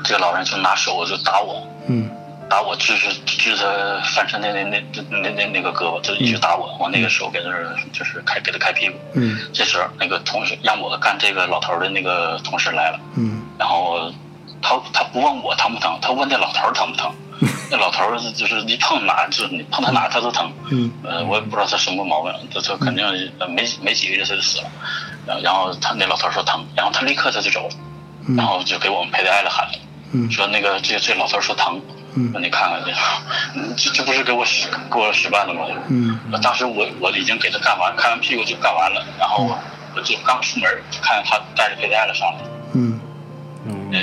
[0.04, 2.10] 这个老人就拿手就打我，嗯
[2.48, 7.50] 打我支支支他翻身那那那那那那个胳膊，就一直打我，我那个手给他
[7.92, 8.96] 就是开给他开屁股。
[9.14, 14.12] 嗯这时候那个同事让我干这个老头的那个同事来了，嗯然后
[14.62, 17.12] 他他不问我疼不疼，他问那老头疼不疼。
[17.70, 20.50] 那老头儿就是一碰哪就是你碰他哪他都疼。
[20.70, 23.04] 嗯呃，我也不知道他什么毛病，他他肯定
[23.38, 24.70] 呃没没几个月他就死了。
[25.26, 27.68] 然后然后他那老头说疼，然后他立刻他就走
[28.34, 29.68] 然后就给我们佩戴了喊，
[30.12, 31.78] 嗯说那个这这老头说疼，
[32.16, 32.32] 嗯。
[32.32, 32.92] 说你看看这，
[33.54, 35.66] 嗯这这不是给我使给我使绊子吗？
[35.88, 36.18] 嗯。
[36.42, 39.48] 当时我我已经给他干完，看完屁股就干完了，然后
[39.94, 42.38] 我就刚出门就看见他带着佩戴了上来，
[42.74, 43.00] 嗯。
[43.66, 43.90] 嗯。
[43.92, 44.00] 呃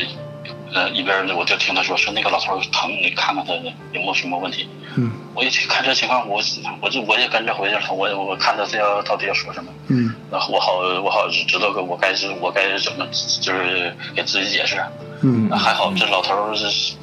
[0.74, 3.62] 呃一边我就听他说说那个老头疼，你看看他有
[4.02, 4.68] 没有什么问题。
[4.96, 5.12] 嗯。
[5.36, 6.42] 我一去看这情况，我
[6.82, 9.72] 我就我也跟着回去了，我我看他这要到底要说什么。
[9.90, 10.16] 嗯。
[10.32, 13.06] 然后我好我好知道个我该是我该怎么
[13.40, 14.84] 就是给自己解释。
[15.22, 15.48] 嗯。
[15.52, 16.96] 还好这老头是，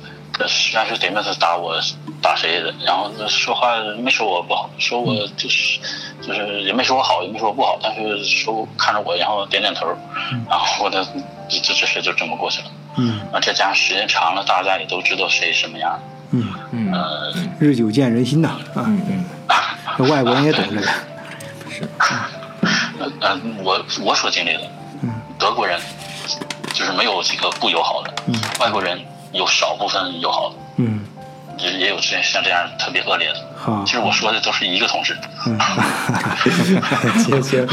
[0.72, 1.78] 然是对面是打我
[2.22, 5.78] 打谁的，然后这说话没说我不好，说我就是
[6.22, 9.86] 就是也没说我好，也没说我不好，但是说看着我，然后点点头，
[10.48, 11.04] 然后我的
[11.48, 12.66] 这这这事就这么过去了。
[12.96, 13.20] 嗯。
[13.32, 15.98] 啊，这家时间长了，大家也都知道谁什么样。
[16.32, 16.92] 嗯，嗯。
[16.92, 19.24] 呃，日久见人心呐啊，嗯
[19.98, 20.86] 嗯，外国人也懂这个，
[21.70, 21.88] 是，
[22.98, 24.62] 呃呃，我我所经历的，
[25.02, 25.10] 嗯。
[25.38, 25.80] 德国人
[26.74, 28.34] 就是没有几个不友好的，嗯。
[28.60, 29.00] 外国人
[29.32, 31.00] 有少部分友好的，嗯
[31.58, 33.34] 也也有像像这样特别恶劣的。
[33.54, 35.14] 好其实我说的都是一个同事。
[35.46, 35.58] 嗯，
[37.20, 37.66] 行行，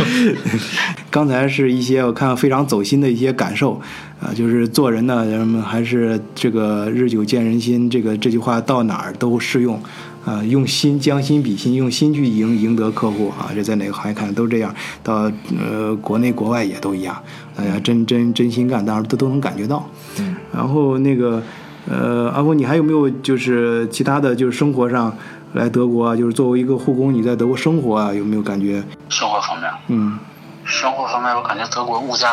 [1.10, 3.82] 刚才是一些我看非常走心的一些感受，
[4.22, 9.82] 啊，就是做人呢，人们还是这个日久见人心，这个这句话到哪儿都适用，
[10.26, 17.24] 啊，用心将心比心，用心去赢赢得客户啊，这在哪个行业看都这样，到呃国内国外也都一样，
[17.58, 19.84] 大家真真真心干，当然都都能感觉到。
[20.20, 21.42] 嗯然后那个
[21.90, 25.16] 呃，阿峰，你还有没有就是其他的就是生活上
[25.54, 28.84] 来德国啊，就是作为一个护工，你在德国生活啊，有没有感觉？
[29.10, 30.20] 生活方面，嗯
[30.66, 32.30] 生活方面，我感觉德国物价，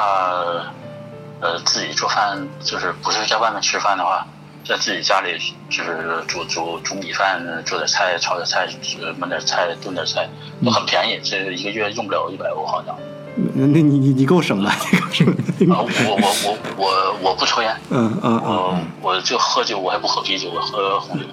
[1.40, 4.26] 呃，自己做饭就是不是在外面吃饭的话，
[4.66, 5.38] 在自己家里
[5.70, 8.66] 就是煮煮煮米饭，做点菜，炒点菜，
[9.00, 10.28] 呃焖点菜，炖点菜，
[10.64, 12.96] 都很便宜，这一个月用不了一百欧好像。
[13.36, 15.74] 那那你你你够省的，你够省的。
[15.74, 21.24] 啊，我我我我我不抽烟，嗯嗯嗯我我就喝酒，我还不喝啤酒，我喝红酒。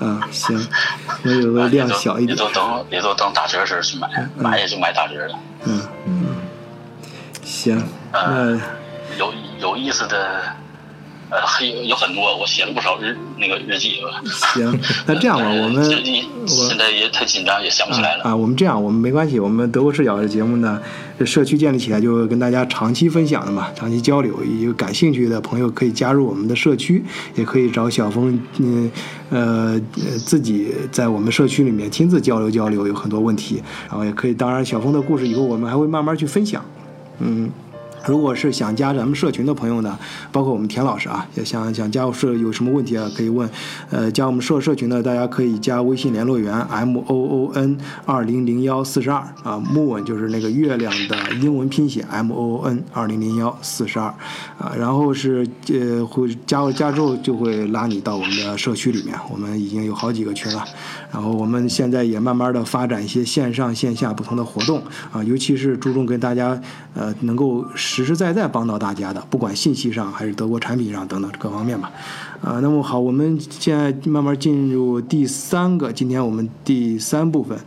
[0.00, 0.68] 嗯，行，
[1.24, 2.36] 我有个量 小一点。
[2.36, 5.34] 也都等也都等打折时候去买，买也就买打折的。
[5.64, 6.26] 嗯嗯
[7.44, 8.60] 行，呃那
[9.18, 10.42] 有有意思的，
[11.30, 14.00] 呃，还有有很多，我写了不少日那个日记。
[14.54, 18.24] 行，那这样吧，我们 这一现在也太紧张，也想不起来了。
[18.24, 20.80] 啊，我们这样，我们没关系，我们德国视角的节目呢，
[21.18, 24.34] 这社区建立起来就跟大家长期分享的嘛，长期交流。
[24.60, 27.04] 有感兴趣的朋友可以加入我们的社区，
[27.36, 28.90] 也可以找小峰，嗯
[29.30, 36.64] 呃呃自己在我们社区里面亲自交流交流，有很多问题，然后也可以，当然小峰的故事以后我们还会慢慢去分享，
[37.20, 37.48] 嗯。
[38.06, 39.98] 如果是想加咱们社群的朋友呢，
[40.32, 43.48] 包括我们田老师啊，也想想加入社有什么问题啊，可以问。
[43.90, 54.06] 呃，加我们社社群呢，大家可以加微信联络员 m o o n 二零零幺四十二啊，moon 就是那个月亮的英文拼写 m o o n 二零零幺四十二
[54.58, 60.64] 啊，然后是呃会加入加之后就会拉你到我们的社区里面，我们已经有好几个群了。
[61.12, 66.60] 然后我们现在也慢慢的发展一些线上线下不同的活动啊，尤其是注重跟大家
[66.94, 71.90] 呃能够实实在在帮到大家的，不管信息上还是德国产品上等等各方面吧。
[72.40, 77.58] 啊，那么好，我们现在慢慢进入第三个，今天我们第三部分。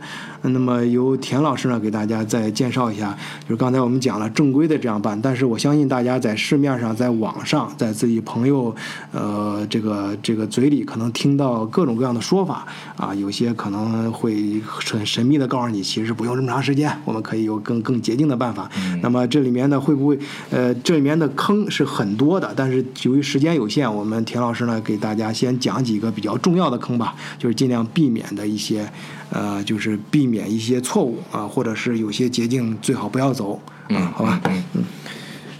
[0.46, 8.74] 那么由田老师呢给大家再介绍一下，就是刚才我们讲了正规的这样办，但是我相信大家在市面上、在网上、在自己朋友
[9.12, 18.68] 呃这个这个嘴里，可能听到各种各样的说法啊，有些可能会很神秘的告诉你，其实不用这么长时间，我们可以有更更捷径的办法。
[19.00, 20.18] 那么这里面呢会不会
[20.50, 28.90] 呃这里面的坑是很多的，但是由于时间有限，我们田老师呢给大家先讲几个比较重要的坑吧，就是尽量避免的一些。
[29.30, 34.40] 呃，就是避免一些错误啊，或者是有些捷径最好不要走啊，好吧？
[34.44, 34.84] 嗯嗯。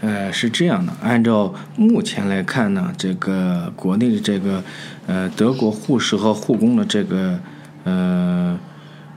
[0.00, 4.62] 呃，是这样的，按照目前来看呢，这个国内的这个
[5.06, 7.40] 呃德国护士和护工的这个
[7.82, 8.56] 呃。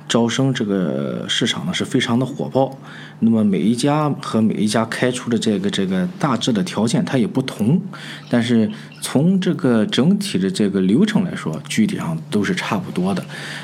[0.07, 2.77] 招生这个市场呢是非常的火爆，
[3.19, 7.81] 那么每一家和每一家开出的这个这个大致的条件它也不同，
[8.29, 13.23] 但是从这个整体的这个流程来说，具体上都是差不多的。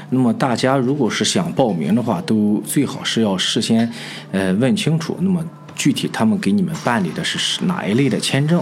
[0.10, 3.90] 那么大家如果是想报名的话，都最好是要事先
[4.32, 5.44] 呃问清楚，那么
[5.76, 8.62] 具体他们给你们办理的是哪一类的签证，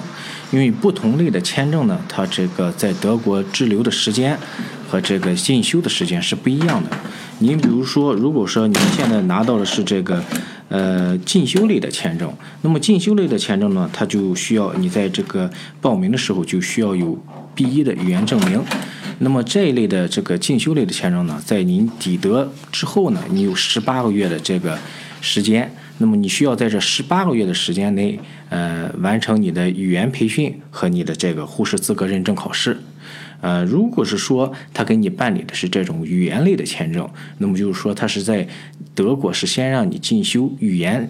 [0.51, 4.37] 因为不同类的签证呢，它这个在德国滞留的时间
[4.91, 6.89] 和这个进修的时间是不一样的。
[7.39, 10.21] 您比如说，如果说您现在拿到的是这个，
[10.67, 12.29] 呃，进修类的签证，
[12.61, 15.49] 那么进修类的签证呢，它就需要你在这个
[15.79, 17.17] 报名的时候就需要有
[17.55, 18.61] B 一的语言证明。
[19.19, 24.77] 那么这一类的这个进修类的签证呢，在您抵德之后呢，你有十八个月的这个
[25.21, 32.77] 时间，那么你需要在这十八个月的时间内，呃，完成你的语言培训和你的这个护士资格认证考试。
[33.41, 38.47] 呃，如果是说他给你办理的是这种语言类的签证，那么就是说他是在
[38.95, 41.09] 德国是先让你进修语言，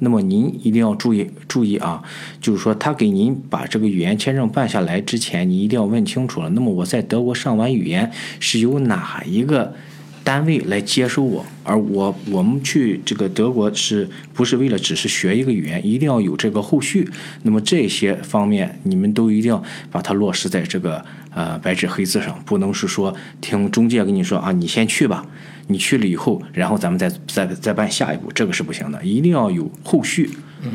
[0.00, 2.02] 那么您一定要注意注意啊，
[2.40, 6.50] 就是说他给您把这个语言签证办下来之前，你一定要问清楚了。
[6.50, 9.74] 那么我在德国上完语言是由哪一个？
[10.22, 15.84] 单位来接收我，而我我们去这个德国是不是为了只是学一个语言？
[15.84, 17.08] 一定要有这个后续。
[17.42, 25.26] 那么这些方面，你们都一定要把它落实在这个呃白纸黑字上，不能是说听中介跟你说啊，你先去吧，
[25.68, 30.30] 你去了以后，然后咱们再再再办下一步，这个是不行的，一定要有后续。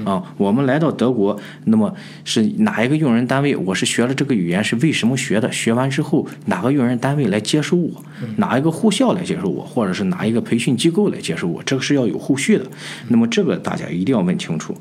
[0.05, 1.93] 啊，我们来到德国，那么
[2.23, 3.55] 是哪一个用人单位？
[3.55, 5.51] 我是学了这个语言是为什么学的？
[5.51, 8.03] 学完之后，哪个用人单位来接收我？
[8.37, 9.63] 哪一个护校来接收我？
[9.63, 11.61] 或者是哪一个培训机构来接收我？
[11.63, 12.65] 这个是要有后续的。
[13.09, 14.75] 那么这个大家一定要问清楚。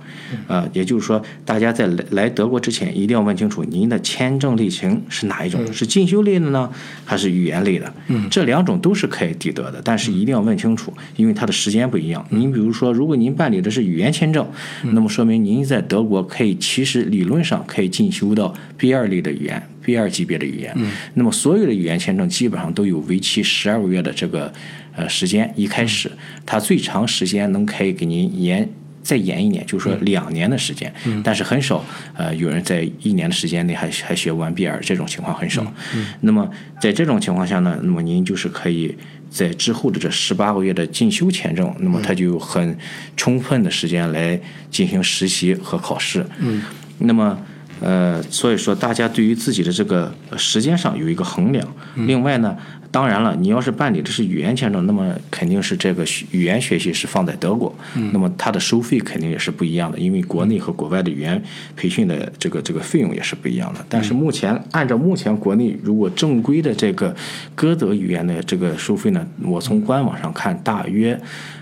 [0.46, 5.60] 呃，也就是说，大家在来来德国之前，一定要问清楚您的签证类型是哪一种？
[5.72, 6.70] 是进修类的呢，
[7.04, 7.92] 还是语言类的？
[8.30, 12.24] 这两种都是可以抵得的，但是一定要问清楚，因为它的时间不一样。
[12.30, 14.46] 您比如说，如果您办理的是语言签证。
[14.94, 20.72] 那么说明您在德国可以，其实理论上可以进修到 B 二类的语言，B 二级别的语言。
[20.76, 20.90] 嗯。
[21.14, 24.52] 那么所有的语言签证基本上都有为期十二个月的这个
[24.96, 26.10] 呃时间，一开始
[26.46, 28.68] 它最长时间能可以给您延
[29.02, 30.92] 再延一年，就是说两年的时间。
[31.06, 31.20] 嗯。
[31.22, 35.62] 但是很少呃有人在一年的时间内还还学完 B 二，这种情况很少。
[35.94, 36.06] 嗯。
[36.20, 36.48] 那么
[36.80, 38.96] 在这种情况下呢，那么您就是可以。
[39.34, 42.78] 在之后的这十八个月的进修签证，那么他就有很
[43.16, 46.24] 充分的时间来进行实习和考试。
[46.38, 46.62] 嗯，
[46.98, 47.36] 那么。
[47.80, 51.66] 呃，所以说大家对于自己的这个时间上有一个衡量。
[52.06, 52.56] 另外呢，
[52.94, 57.74] 当然了，你要是办理的是语言签证，那么肯定是这个语言学习是放在德国，
[58.12, 61.42] 那么它的收费肯定也是不一样的，因为国内和国外的语言
[61.74, 63.84] 培训的这个这个费用也是不一样的。
[63.88, 67.12] 但是目前按照目前国内如果正规的这个
[67.56, 71.20] 歌德语言的这个收费呢，我从官网上看大约。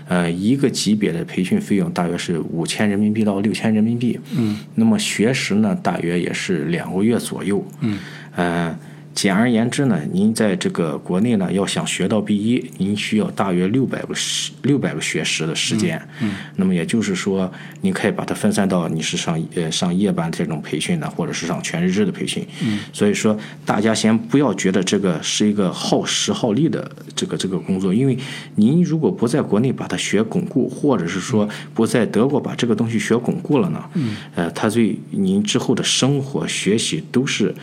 [0.09, 4.19] 呃，一个级别的培训费用大约是五千人民币到六千人民币。
[4.37, 7.65] 嗯，那么学时呢，大约也是两个月左右。
[7.79, 7.97] 嗯，
[8.35, 8.77] 呃。
[9.13, 16.01] 简而言之呢，您在这个国内呢，要想学到 B 一，您需要大约六百个时六百个学时的时间。
[16.19, 22.45] 嗯，那么也就是说，您可以把它分散到你是上呃上夜班这种培训呢，或者是上全日制的培训。
[22.63, 28.17] 嗯，所以说大家先不要觉得这个是一个耗时耗力的这个这个工作，因为
[28.55, 37.53] 您如果不在国内把它学巩固，或者是说不在德国把这个东西学巩固了呢，嗯，呃，它对您之后的生活学习都是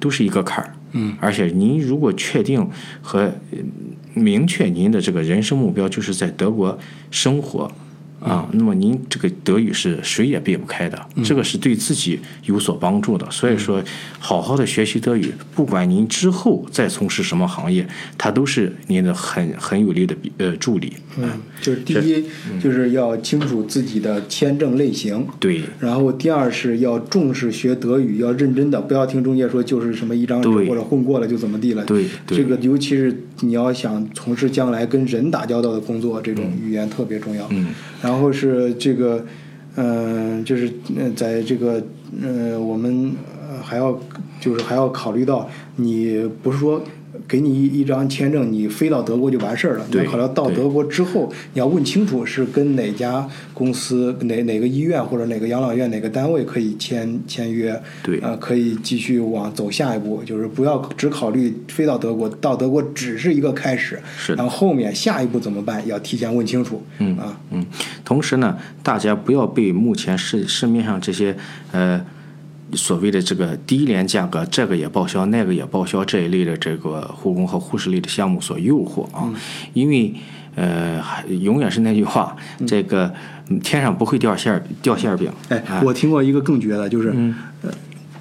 [0.00, 0.74] 都是一个坎儿。
[0.96, 2.66] 嗯，而且您如果确定
[3.02, 3.30] 和
[4.14, 6.78] 明确您的这个人生目标就是在德国
[7.10, 7.70] 生活，
[8.20, 13.30] 啊，那么您这个德语是谁也避不开的，这个是对自己有所帮助的。
[13.30, 13.82] 所以说，
[14.18, 20.92] 好好的学习德语，不管您之后再从事什么行业，它都是您的很很有力的呃助力。
[21.18, 22.24] 嗯，就是第一，
[22.60, 25.26] 就是要清楚自己的签证类型。
[25.38, 25.62] 对。
[25.78, 31.84] 然后第二是要重视学德语，要认真的，不要听中介说就是什么一张纸或者混过了就怎么地了。
[31.84, 32.06] 对。
[32.26, 37.46] 这个尤其是你要想从事将来跟人打交道的工作，这种语言特别重要。
[37.50, 37.68] 嗯。
[38.02, 39.22] 然后然后是这个，
[39.74, 40.72] 嗯，就是
[41.14, 41.82] 在这个，
[42.18, 43.12] 嗯，我们
[43.62, 44.00] 还要
[44.40, 45.46] 就是还要考虑到，
[45.76, 46.82] 你不是说。
[47.28, 49.86] 给你一一张签证，你飞到德国就完事儿了。
[49.90, 57.80] 你要考虑到德国之后，你要问清楚是跟哪家公司、哪哪个医院或者哪个养老院、哪个单位可以签签约。
[58.02, 58.18] 对。
[58.20, 64.00] 啊，可以继续往走下一步，就是不要只考虑飞到德国，到德国只是一个开始。
[64.16, 64.34] 是。
[64.34, 65.86] 然后后面下一步怎么办？
[65.86, 66.82] 要提前问清楚。
[66.98, 67.66] 嗯啊嗯。
[68.04, 71.36] 同时呢，大家不要被目前市市面上这些
[71.72, 72.04] 呃。
[72.72, 79.32] 所谓的这个低廉价格，这个也报销，那个也报销这一类的这个护工和护士类的项目所诱惑啊，
[79.72, 80.14] 因为
[80.54, 82.36] 呃，永远是那句话，
[82.66, 83.12] 这个
[83.62, 85.30] 天上不会掉馅儿掉馅儿饼。
[85.48, 87.14] 哎，我听过一个更绝的，就是。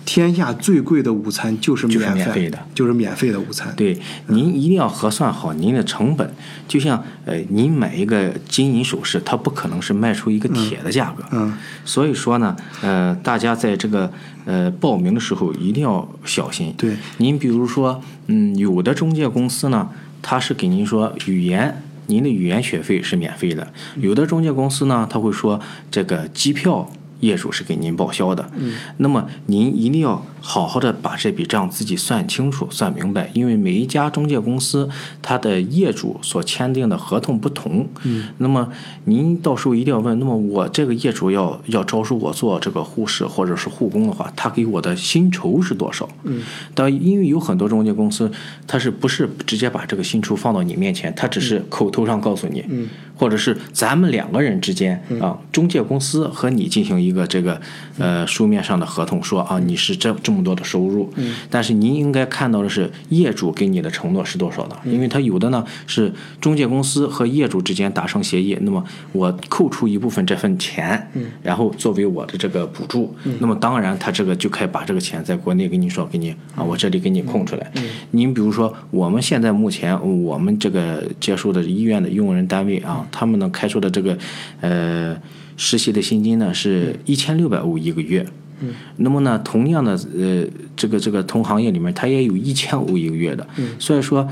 [0.06, 3.74] 天下最贵的午餐就是免费的，就是免费的午餐。
[3.76, 3.97] 对，
[4.28, 6.32] 您一定要核算好您的成本。
[6.68, 11.24] 就像呃，您买一个金银首饰，它不可能是卖出一个铁的价格。
[11.32, 11.58] 嗯。
[11.84, 14.12] 所以说呢，呃，大家在这个
[14.45, 16.74] 呃报名的时候一定要小心。
[16.78, 16.95] 对。
[17.18, 19.89] 您比如说，嗯，有的中介公司呢，
[20.22, 23.66] 他是给您说语言，您的语言学费是免费的；
[23.97, 26.89] 有的中介公司呢，他会说这个机票。
[27.26, 34.88] 业主是给您报销的，嗯，那么您一定要好好的把这笔账自己算清楚、算明白，因为每一家中介公司
[35.20, 38.70] 它的业主所签订的合同不同，嗯，那么
[39.06, 46.08] 您到时候一定要问，那么我这个业主要要招收我做这个护士或者是护工的话，他给我的薪酬是多少？
[46.26, 46.43] 嗯，
[46.76, 48.32] 但因为有很多中介公司，
[48.68, 52.88] 他是不是直接把这个薪酬放到你面前，他只是口头上告诉你，嗯。
[53.18, 57.62] 或者是咱们两个人之间啊，中介公司和你进行一个这个
[57.98, 61.09] 呃书面上的合同，说啊你是这这么多的收入，
[61.49, 66.11] 但是您应该看到的是业主给你的承诺是多少的，因为他有的呢是
[66.41, 71.09] 中介公司和业主之间达成协议，那么我扣除一部分这份钱，
[71.41, 77.71] 然后作为我的这个补助，那么当然他这个就可以把这个钱在国内给你说给你啊，我这里给你空出来。
[78.11, 83.07] 您比如说我们现在目前我们这个接收的医院的用人单位啊。
[83.11, 84.17] 他们呢开出的这个，
[84.59, 85.15] 呃，
[85.55, 88.25] 实习的薪金呢是一千六百欧一个月。
[88.60, 88.74] 嗯。
[88.97, 90.45] 那么呢，同样的，呃，
[90.76, 93.45] 这个这个同行业里面，他也有一千五一个月的。
[93.58, 93.70] 嗯。
[93.80, 94.28] 所以说，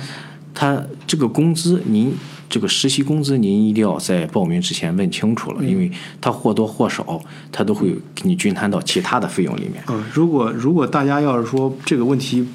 [0.53, 2.13] 他这个工资，您
[2.49, 7.21] 这个实习工资，您一定要在报名之前问清楚了，因为他或多或少，
[7.51, 9.83] 他都会给你均摊到其他的费用里面。
[9.89, 12.47] 嗯，如果如果大家要是说这个问题。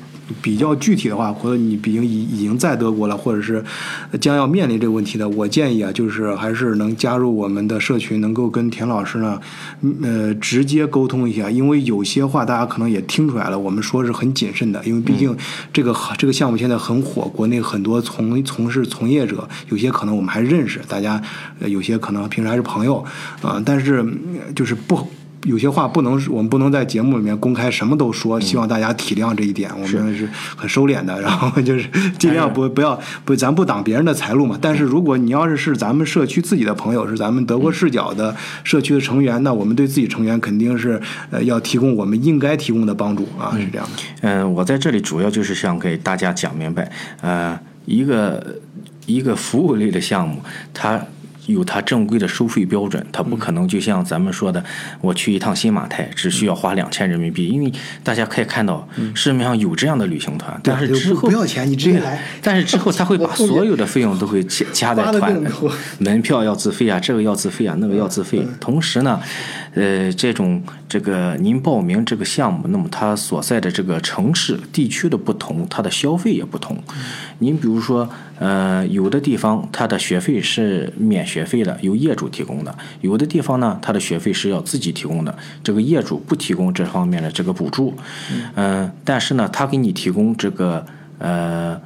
[0.42, 3.64] 比较具体的话，或者你毕竟已已经在德国了，或者是
[4.20, 9.40] 将要面临这个问题的，我建议啊，就是还是能加入我们的社群，能够跟田老师呢，
[10.02, 11.50] 呃，直接沟通一下。
[11.50, 15.36] 因为有些话大家可能也听出来了，我们说是很谨慎的，因为毕竟
[15.72, 21.20] 这个这个项目现在很火，国内很多从从事从业者，有些可能我们还认识，大家
[21.60, 23.04] 有些可能平时还是朋友
[23.42, 24.04] 啊，但是
[24.54, 25.08] 就是不。
[25.44, 29.70] 有些话不能，我们不能在节目里面公开什么都说，希望大家体谅这一点。
[29.72, 34.58] 我们是很收敛的， 然后就是尽量不不要不，咱不挡别人的财路嘛。
[34.60, 38.34] 但是如果你要是是咱们社区自己的朋友，是咱们德国视角的
[38.64, 44.02] 社区的成员，那我们对自己成员肯定是呃要提供我们应该提供的帮助啊，是这样的。
[44.22, 48.56] 嗯，我在这里主要就是想给大家讲明白，呃，一个
[49.06, 50.42] 一个服务类的项目，
[50.74, 51.00] 它。
[51.48, 54.62] 有它正规的收费标准，它不可能就像咱们说的，
[55.00, 57.72] 我去一趟新马泰只需要花两千人民币，因为
[58.04, 62.22] 大家可以看到市面上有这样的旅行团，但是之后不要钱，你直接来。
[62.42, 65.42] 但是之后他会 把所有的费用都会加加在团，
[65.98, 68.46] 门票要自费啊，这个要自费啊，那个要自费。
[68.60, 69.20] 同时呢，
[69.74, 76.76] 呃，这种这个您报名这个项目，那么它所在的这个城市地区的不同，它的消费也不同。
[77.38, 78.08] 您比如说。
[78.40, 82.70] 呃，有的地方它的学费是免学费的，由业主提供的；
[83.00, 87.94] 有的地方呢，它的学费是要自己提供的，这个业主不提供这方面的这个补助。
[88.54, 90.86] 嗯，但是呢，他给你提供这个
[91.18, 91.80] 呃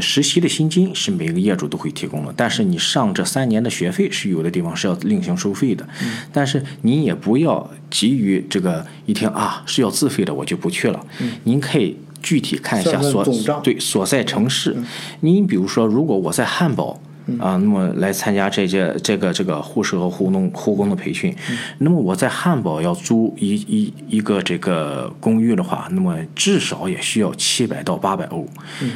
[0.00, 5.84] 实习的薪金是每个业主都会提供的，但是你上这三年的学费是有的地方是要另行收费的。
[6.32, 11.04] 但是您也不要急于这个一听啊是要自费的，我就不去了。
[11.42, 11.96] 您可以。
[12.22, 13.24] 具体看一下所
[13.62, 14.76] 对所在城市，
[15.20, 17.00] 你比如说，如果我在汉堡
[17.38, 21.34] 啊，那么来参加这届这个这个护士和护农护工的培训。
[21.78, 28.46] 那么我在汉堡要租一一一个这个公寓的话，那么至少也需要七百到八百欧。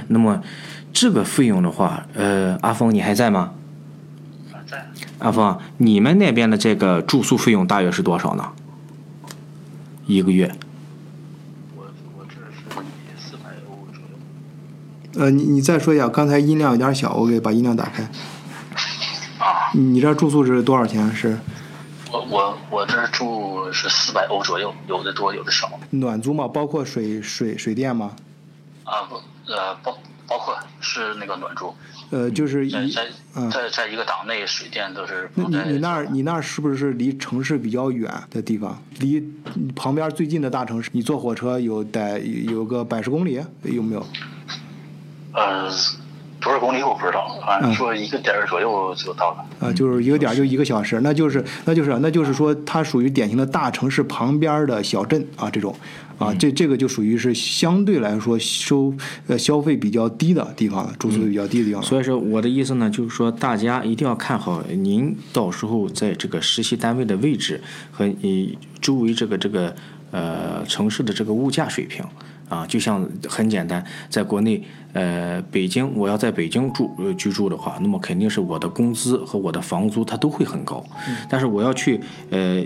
[0.09, 0.43] 那么
[0.93, 3.53] 这个费用的话，呃，阿峰你还在吗？
[4.67, 4.87] 在
[5.19, 8.51] 阿峰，你们那边的这个住宿费用大约是多少呢？
[10.07, 10.51] 一个月？
[11.77, 11.85] 我
[12.17, 14.17] 我这是以四百欧左右。
[15.17, 18.03] 呃，你你再说一下，刚才音量有点小，我给把音量打开。
[19.39, 21.15] 啊，你这住宿是多少钱？
[21.15, 21.39] 是
[22.11, 25.71] 我我我这住是四百欧左右，有的多有的少。
[25.91, 26.49] 暖租吗？
[26.49, 28.13] 包括水水水电吗？
[28.85, 29.17] 啊不
[29.53, 29.97] 呃包
[30.27, 31.75] 包括是那个暖住，
[32.11, 33.07] 呃，就是一在在
[33.37, 38.83] 嗯在在一个档内，水电都是那你你那儿你那儿是不是离城市比较远的地方？
[38.99, 39.23] 离
[39.77, 44.05] 旁边最近的大城市，你坐火车有得有个百十公里，有没有？
[45.35, 45.71] 呃
[46.41, 49.67] 多少公里我不知道，反正嗯说一个点儿左右就到了。
[49.67, 55.75] 啊，就是一个点儿就一个小时，那就是那就是那就是说，它属于典型的大城市旁边的小镇啊，这种
[56.19, 58.93] 啊，这这个就属于是相对来说收
[59.27, 61.89] 呃消费比较低的地方了，住宿比较低的地方了。
[61.89, 67.59] 所以说我的意思呢，就是说大家一定要看好您到时候在这个实习单位的位置
[67.91, 69.75] 和你周围这个这个
[70.11, 72.05] 呃城市的这个物价水平
[72.55, 80.85] 啊，就像很简单，在国内呃北京我要在北京住呃居住的话，那么肯定是我的工资和我的房租它都会很高，
[81.29, 82.01] 但是我要去
[82.31, 82.65] 呃。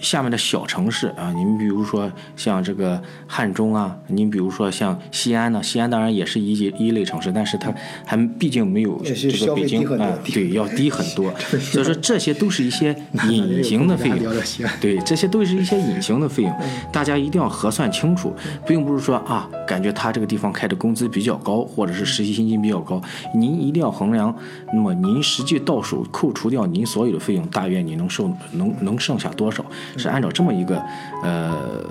[0.00, 7.72] 下面的小城市啊，您比如说像这个汉中啊，您比如说像西安呢，西安当然也是一级一类城市，但是它
[8.06, 9.14] 还毕竟没有这
[9.46, 11.32] 个北京啊，低对，要低很多。
[11.60, 12.94] 所以说这些都是一些
[13.28, 14.32] 隐形的费用
[14.80, 16.52] 对，这些都是一些隐形的费用，
[16.92, 18.34] 大家一定要核算清楚，
[18.66, 23.00] 并不是说啊，感觉他这个地方开的工资比较高，或者是实习薪金比较高，
[23.34, 24.34] 您一定要衡量，
[24.72, 29.64] 那么您实际到手扣除掉您所有的费用，大约你能剩能能剩下多少，
[29.96, 30.82] 是按照这么一个
[31.22, 31.84] 呃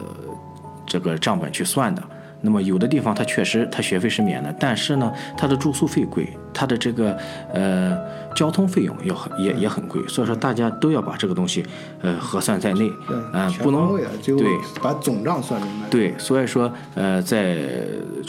[0.85, 2.01] 这个账本去算的。
[2.41, 7.17] 那么有的地方它确实它学费是免的，但是呢，它的住宿费贵，它的这个
[7.53, 7.99] 呃
[8.39, 11.61] 交通费用要很也也很贵，所以说大家都要把这个东西
[12.01, 12.89] 呃核算在内，
[13.33, 14.47] 啊、全不能对。
[14.81, 15.89] 把总账算明白。
[15.89, 17.57] 对，所以说，呃，在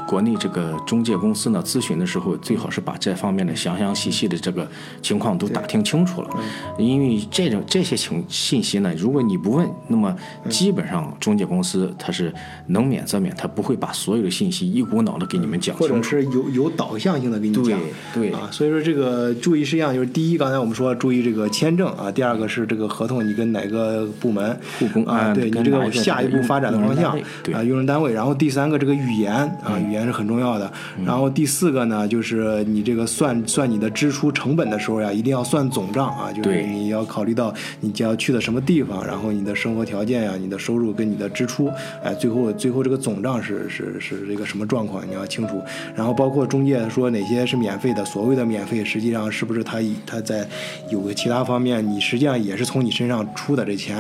[0.08, 4.66] 国内这个中介公司呢咨询的时候，最好是把这方面的详详细细的这个
[5.00, 6.30] 情况都打听清楚了，
[6.76, 10.12] 因为这种这些情信息呢，如果你不问，那么
[10.48, 12.34] 基本上中介公司它是
[12.66, 15.94] 能免则免，它不会把所有的信息一股脑的给你们讲清楚。
[15.94, 16.02] 或者。
[16.02, 17.80] 是有有导向性的给你对讲，
[18.12, 24.59] 对啊，所以说这个注意事项就是第一，刚才我们说注意这个签证啊，第二个是这个合同你跟哪个部门
[25.07, 27.12] 啊，啊对你这个个下一步发展的方向
[27.53, 30.72] 啊，用人单位，然后第三个这个语言啊，语言是很重要的，
[31.05, 41.70] 然后第四个呢就是你这个算算你的支出成本的时候呀，一定要算总账啊，就是你要考虑到你将要去的什么地方，然后你的生活条件呀、你的收入跟你的支出，
[42.03, 45.61] 哎，最后最后这个总账是是是这个什么状况，你要清楚。
[45.94, 50.49] 然后包括中介说哪些是免费的，所谓的免费，实际上是不是他以他在
[50.91, 53.99] 有个其他方面，你实际上也是从你身上出的这钱、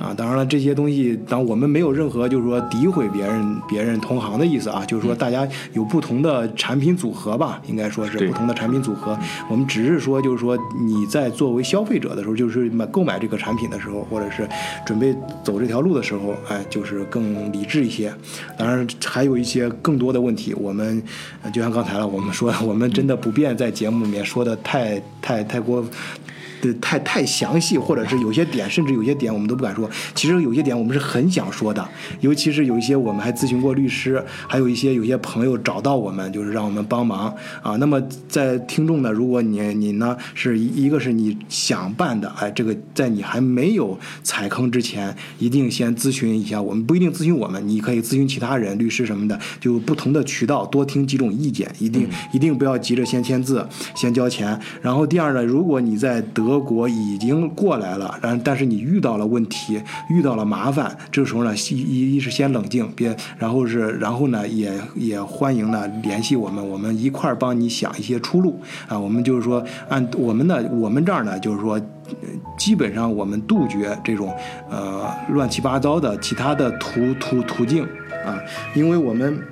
[0.00, 0.14] 啊。
[0.16, 9.18] 当然了，这些东西，当我们没有任何就是说诋毁别人别人同行的意思啊，就是说大家有不同的产品组合吧，应该说是不同的产品组合。
[9.50, 14.48] 我们只是说就是说你在作为消费者的时候，就是买购买这个产品的时候，或者是
[14.84, 18.12] 准备走这条路的时候，哎，就是更理智一些。
[18.56, 21.02] 当然还有一些更多的问题，我们
[21.42, 25.82] 呃就像刚才了，我们说我们真的不便在节目里面说的太太太过。
[26.62, 29.90] 对，太太详细，或者是有些点，甚至有些点我们都不敢说。
[30.14, 31.84] 其实有些点我们是很想说的，
[32.20, 37.74] 尤其是有一些我们还咨询过律师，还有一些有些朋友找到我们，就是让我们帮忙啊。
[37.78, 54.56] 那么在听众呢，如果你你呢是一一个是你想办的，哎，这个在你还没有踩坑之前，一定先咨询一下我们，不一定咨询我们，你可以咨询其他人、律师什么的，就不同的渠道多听几种意见，一定、一定不要急着先签字、先交钱。
[54.80, 56.20] 然后第二呢，如果你在
[56.52, 59.80] 德国已经过来了，然但是你遇到了问题，
[60.10, 68.98] 遇到了麻烦，这个时候呢，一一是先冷静，别，然后是然后呢，也也欢迎呢联系我们，我们一块儿帮你想一些出路啊。
[68.98, 71.80] 我们就是说，按我们呢，我们这儿呢，就是说。
[72.58, 74.34] 基本上我们杜绝这种
[74.68, 77.84] 呃乱七八糟的其他的途途途径
[78.26, 78.36] 啊，
[78.74, 79.42] 因为我们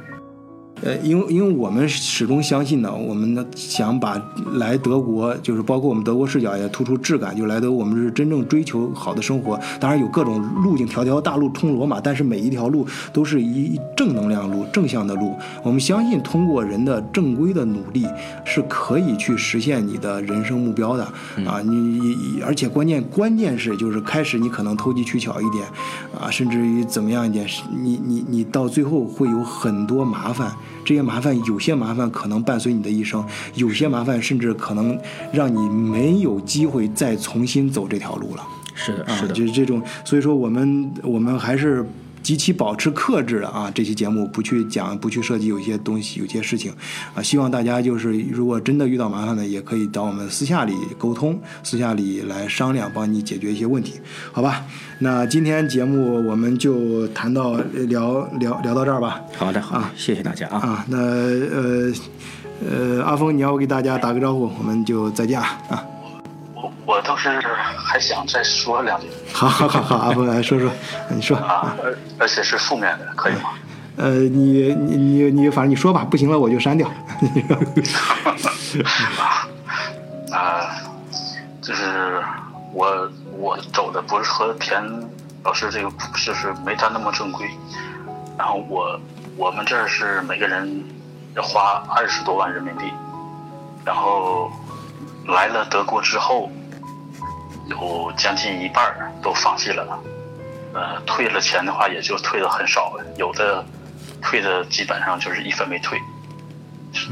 [0.83, 4.20] 呃，因为因为我们始终相信呢，我们呢想把
[4.55, 9.61] 来德国，就是包括我们德国视角也突出质感，就来德国我们是真正追求好的生活。
[9.78, 15.35] 当然有各种路径，条条大路通罗马，但是每一条路都是一正能量路、正向的路。
[15.62, 18.07] 我们相信通过人的正规的努力，
[18.45, 21.05] 是可以去实现你的人生目标的
[21.47, 21.61] 啊！
[21.62, 25.66] 你你而且关键关键是就是开始你可能投机取巧一点
[26.18, 27.47] 啊，甚至于怎么样一点，
[27.83, 30.51] 你你你到最后会有很多麻烦。
[30.84, 34.98] 这些麻烦，有些麻烦可能伴随你的一生，有些麻烦甚至可能
[35.32, 38.42] 让你没有机会再重新走这条路了。
[38.74, 41.84] 是的，啊，是的，就是这种，所以说我们我们还是
[42.22, 43.70] 极其保持克制的啊。
[43.74, 46.72] 这期节目不去讲，不去涉及有一些东西，有些事情
[47.14, 47.22] 啊。
[47.22, 54.00] 希望大家就是如果真的遇到麻烦呢，也可以找我们私下里沟通，私下里来商量，帮你解决一些问题，
[54.32, 54.64] 好吧？
[55.00, 57.56] 那今天节目我们就谈到
[57.88, 59.20] 聊聊聊到这儿吧。
[59.36, 60.58] 好的，好的，谢谢大家啊。
[60.58, 61.92] 啊，那呃
[62.68, 65.46] 呃，阿峰，你要给大家打个招呼，我们就再见啊。
[65.70, 65.82] 啊，
[66.87, 67.41] 我我倒是
[67.76, 70.70] 还想再说两句好好好好，阿峰来说说，
[71.09, 71.37] 你说。
[71.37, 73.51] 啊，而而且是负面的，可以吗？
[73.97, 76.89] 呃，你你你你，反正你说吧，不行了我就删掉。
[80.33, 80.70] 啊，
[81.61, 82.22] 就是
[82.72, 84.83] 我我走的不是和田
[85.43, 87.49] 老师这个就是是没他那么正规，
[88.39, 88.99] 然后我
[89.37, 90.85] 我们这儿是每个人
[91.35, 92.93] 要花二十多万人民币，
[93.85, 94.51] 然后
[95.26, 96.51] 来了德国之后，
[97.70, 99.98] 有将近一半儿都放弃了，
[100.74, 103.64] 呃，退了钱的话也就退的很少了，有的
[104.20, 105.98] 退的基本上就是一分没退，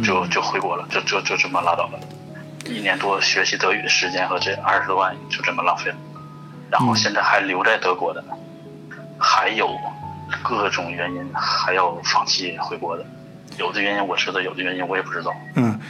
[0.05, 1.99] 就就回国了，就就就这么拉倒了。
[2.67, 5.97] 一年多学习德语的时间和这二十多万就这么浪费了，
[6.71, 8.23] 然后现在还留在德国的，
[9.19, 9.71] 还有
[10.43, 13.05] 各种原因还要放弃回国的，
[13.57, 15.33] 有的原因我知道，有的原因我也不知道。
[15.55, 15.81] 嗯，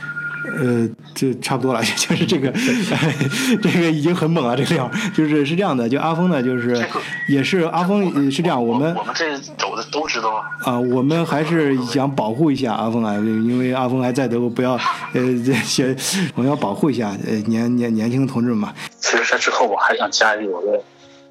[0.59, 2.51] 呃，这差不多了， 就是这个，
[3.63, 6.83] 这个已经很猛了，这个料就是是这样的，就阿峰呢，就是
[7.29, 10.45] 也是阿峰呃是这样，我们我们这走的都知道啊。
[10.65, 15.95] 啊，我们还是想保护一下阿峰啊，因为阿峰还在德国，不要呃这些，
[16.35, 18.75] 我们要保护一下呃年年年轻的同志们嘛。
[18.99, 20.81] 其实在之后我还想加一句，我的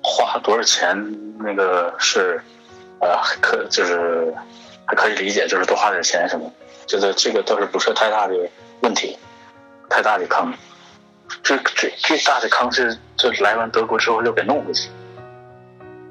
[0.02, 0.96] 花多少钱
[1.40, 2.40] 那个是，
[3.00, 3.10] 呃，
[3.42, 4.34] 可就是
[4.86, 6.52] 还可以理解，就是多花点钱什么，
[6.88, 8.34] 觉得这个倒是不是太大的
[8.82, 9.18] 问题，
[9.90, 10.54] 太大的坑。
[11.44, 14.90] 这最最大的坑是，这来完德国之后又给弄回去，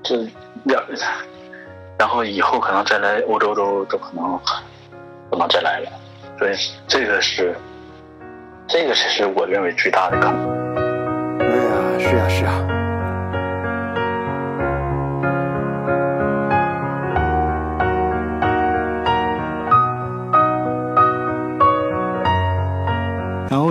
[0.02, 0.14] 这
[0.66, 0.82] 要，
[1.98, 4.38] 然后以后可能再来欧洲都都可能
[5.30, 5.90] 不能再来了，
[6.38, 6.54] 所以
[6.86, 7.56] 这个是，
[8.68, 10.34] 这个才是我认为最大的坑。
[11.40, 12.85] 哎呀，是呀是呀。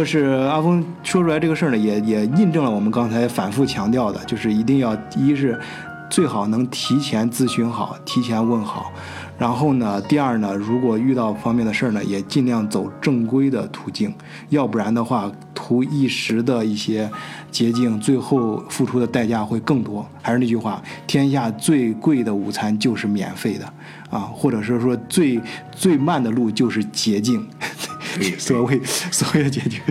[0.06, 5.60] 是阿峰说出来这个事儿呢，也也印证了我们刚才反复强调的，就是一定要一是
[6.10, 8.92] 最好能提前咨询好，提前问好。
[9.38, 14.14] 然后呢，第二呢，如果遇到方面的事儿呢，也尽量走正规的途径，
[14.48, 17.10] 要不然的话，图一时的一些
[17.52, 20.08] 捷径，最后付出的代价会更多。
[20.22, 23.66] 还是那句话，天下最贵的午餐就是免费的
[24.10, 27.46] 啊，或者是说最最慢的路就是捷径。
[28.38, 29.82] 所谓所谓的解决，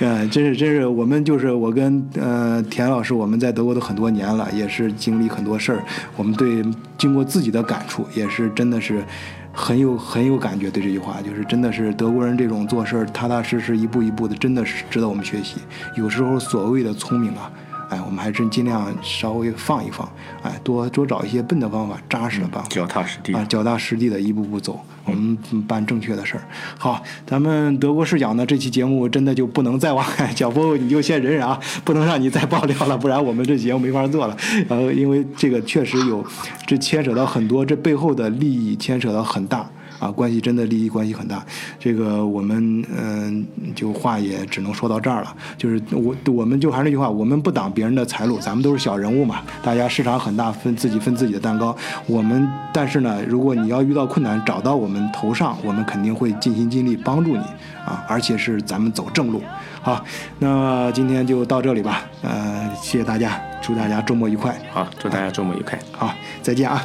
[0.00, 5.84] 嗯， 真是真是，我们就是我跟呃田老师，我们在德国都很多年了，也是经历很多事儿，
[6.16, 6.64] 我们对
[6.98, 9.04] 经过自己的感触，也是真的是
[9.52, 10.70] 很有很有感觉。
[10.70, 15.56] 对这句话，就是真的是德国人这种做事儿踏踏实实，一步一步的，真的是值得我们学习。
[15.96, 17.50] 有时候所谓的聪明啊。
[17.90, 20.08] 哎，我们还是尽量稍微放一放，
[20.42, 25.36] 哎，多多找一些笨的方法，扎实的办法，脚踏实地啊，脚踏实地的一步步走，我们
[25.66, 26.42] 办正确的事儿。
[26.78, 34.36] 好，咱们德国视角呢，这期节目真的就不能再往脚步，你就先忍忍啊，不能让你再爆料了，不然我们这节目没法做了。
[34.68, 36.24] 然后，因为这个确实有，
[36.66, 39.68] 这牵扯到很多，这背后的利益牵扯到很大。
[40.00, 41.44] 啊，关系真的利益关系很大，
[41.78, 45.36] 这个我们嗯，就话也只能说到这儿了。
[45.58, 51.76] 就是我，我们就还是那句话，我们不挡别人的财路，咱们都是小人物嘛，大家市场很大，分自己分自己的蛋糕。
[52.06, 57.42] 我们但是呢，如果你要遇到困难，找到我们头上，我们肯定会尽心尽力帮助你
[57.84, 59.42] 啊，而且是咱们走正路。
[59.82, 60.02] 好，
[60.38, 64.58] 那今天就到这里吧，呃，谢谢大家，祝大家周末愉快。
[64.72, 65.78] 好，祝大家周末愉快。
[65.92, 66.80] 好，再见啊。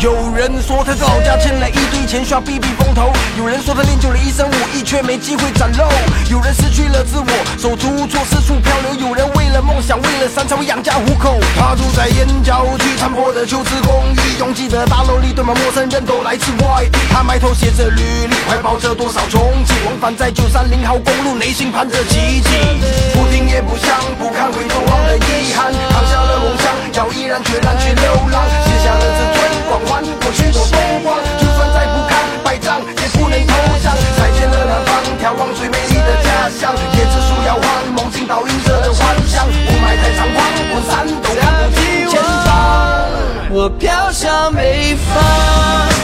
[0.00, 5.88] 有人说他在老家欠了一堆钱，需要避避风头；有人说他练就了一身武艺，却没机会展露；
[6.30, 7.26] 有人失去了自我，
[7.58, 11.34] 手足无措，四处漂流；有人为了梦想，为了山才会养家糊口。
[11.58, 16.98] 他住在燕郊区残破的旧式公寓，拥挤的大楼里堆满陌生人，都来自外地。
[17.10, 22.50] 他埋头写着履历，怀抱着多少憧憬，往返在九三零号公路，内心盼着奇迹。
[23.18, 29.47] 不听也不想，不看回头望的遗憾，扛下了梦想，要毅然决然去流浪，写下了这
[29.78, 31.16] 最光环，过去多风光。
[31.38, 33.94] 就算再不堪败仗，也不能投降。
[34.16, 34.90] 再见了南方，
[35.22, 36.74] 眺望最美丽的家乡。
[36.94, 37.64] 椰子树摇晃，
[37.94, 39.46] 梦境倒映着的幻想。
[39.46, 40.36] 雾霾太猖狂，
[40.70, 42.50] 我闪都看不清前方。
[43.50, 45.97] 我飘向北方。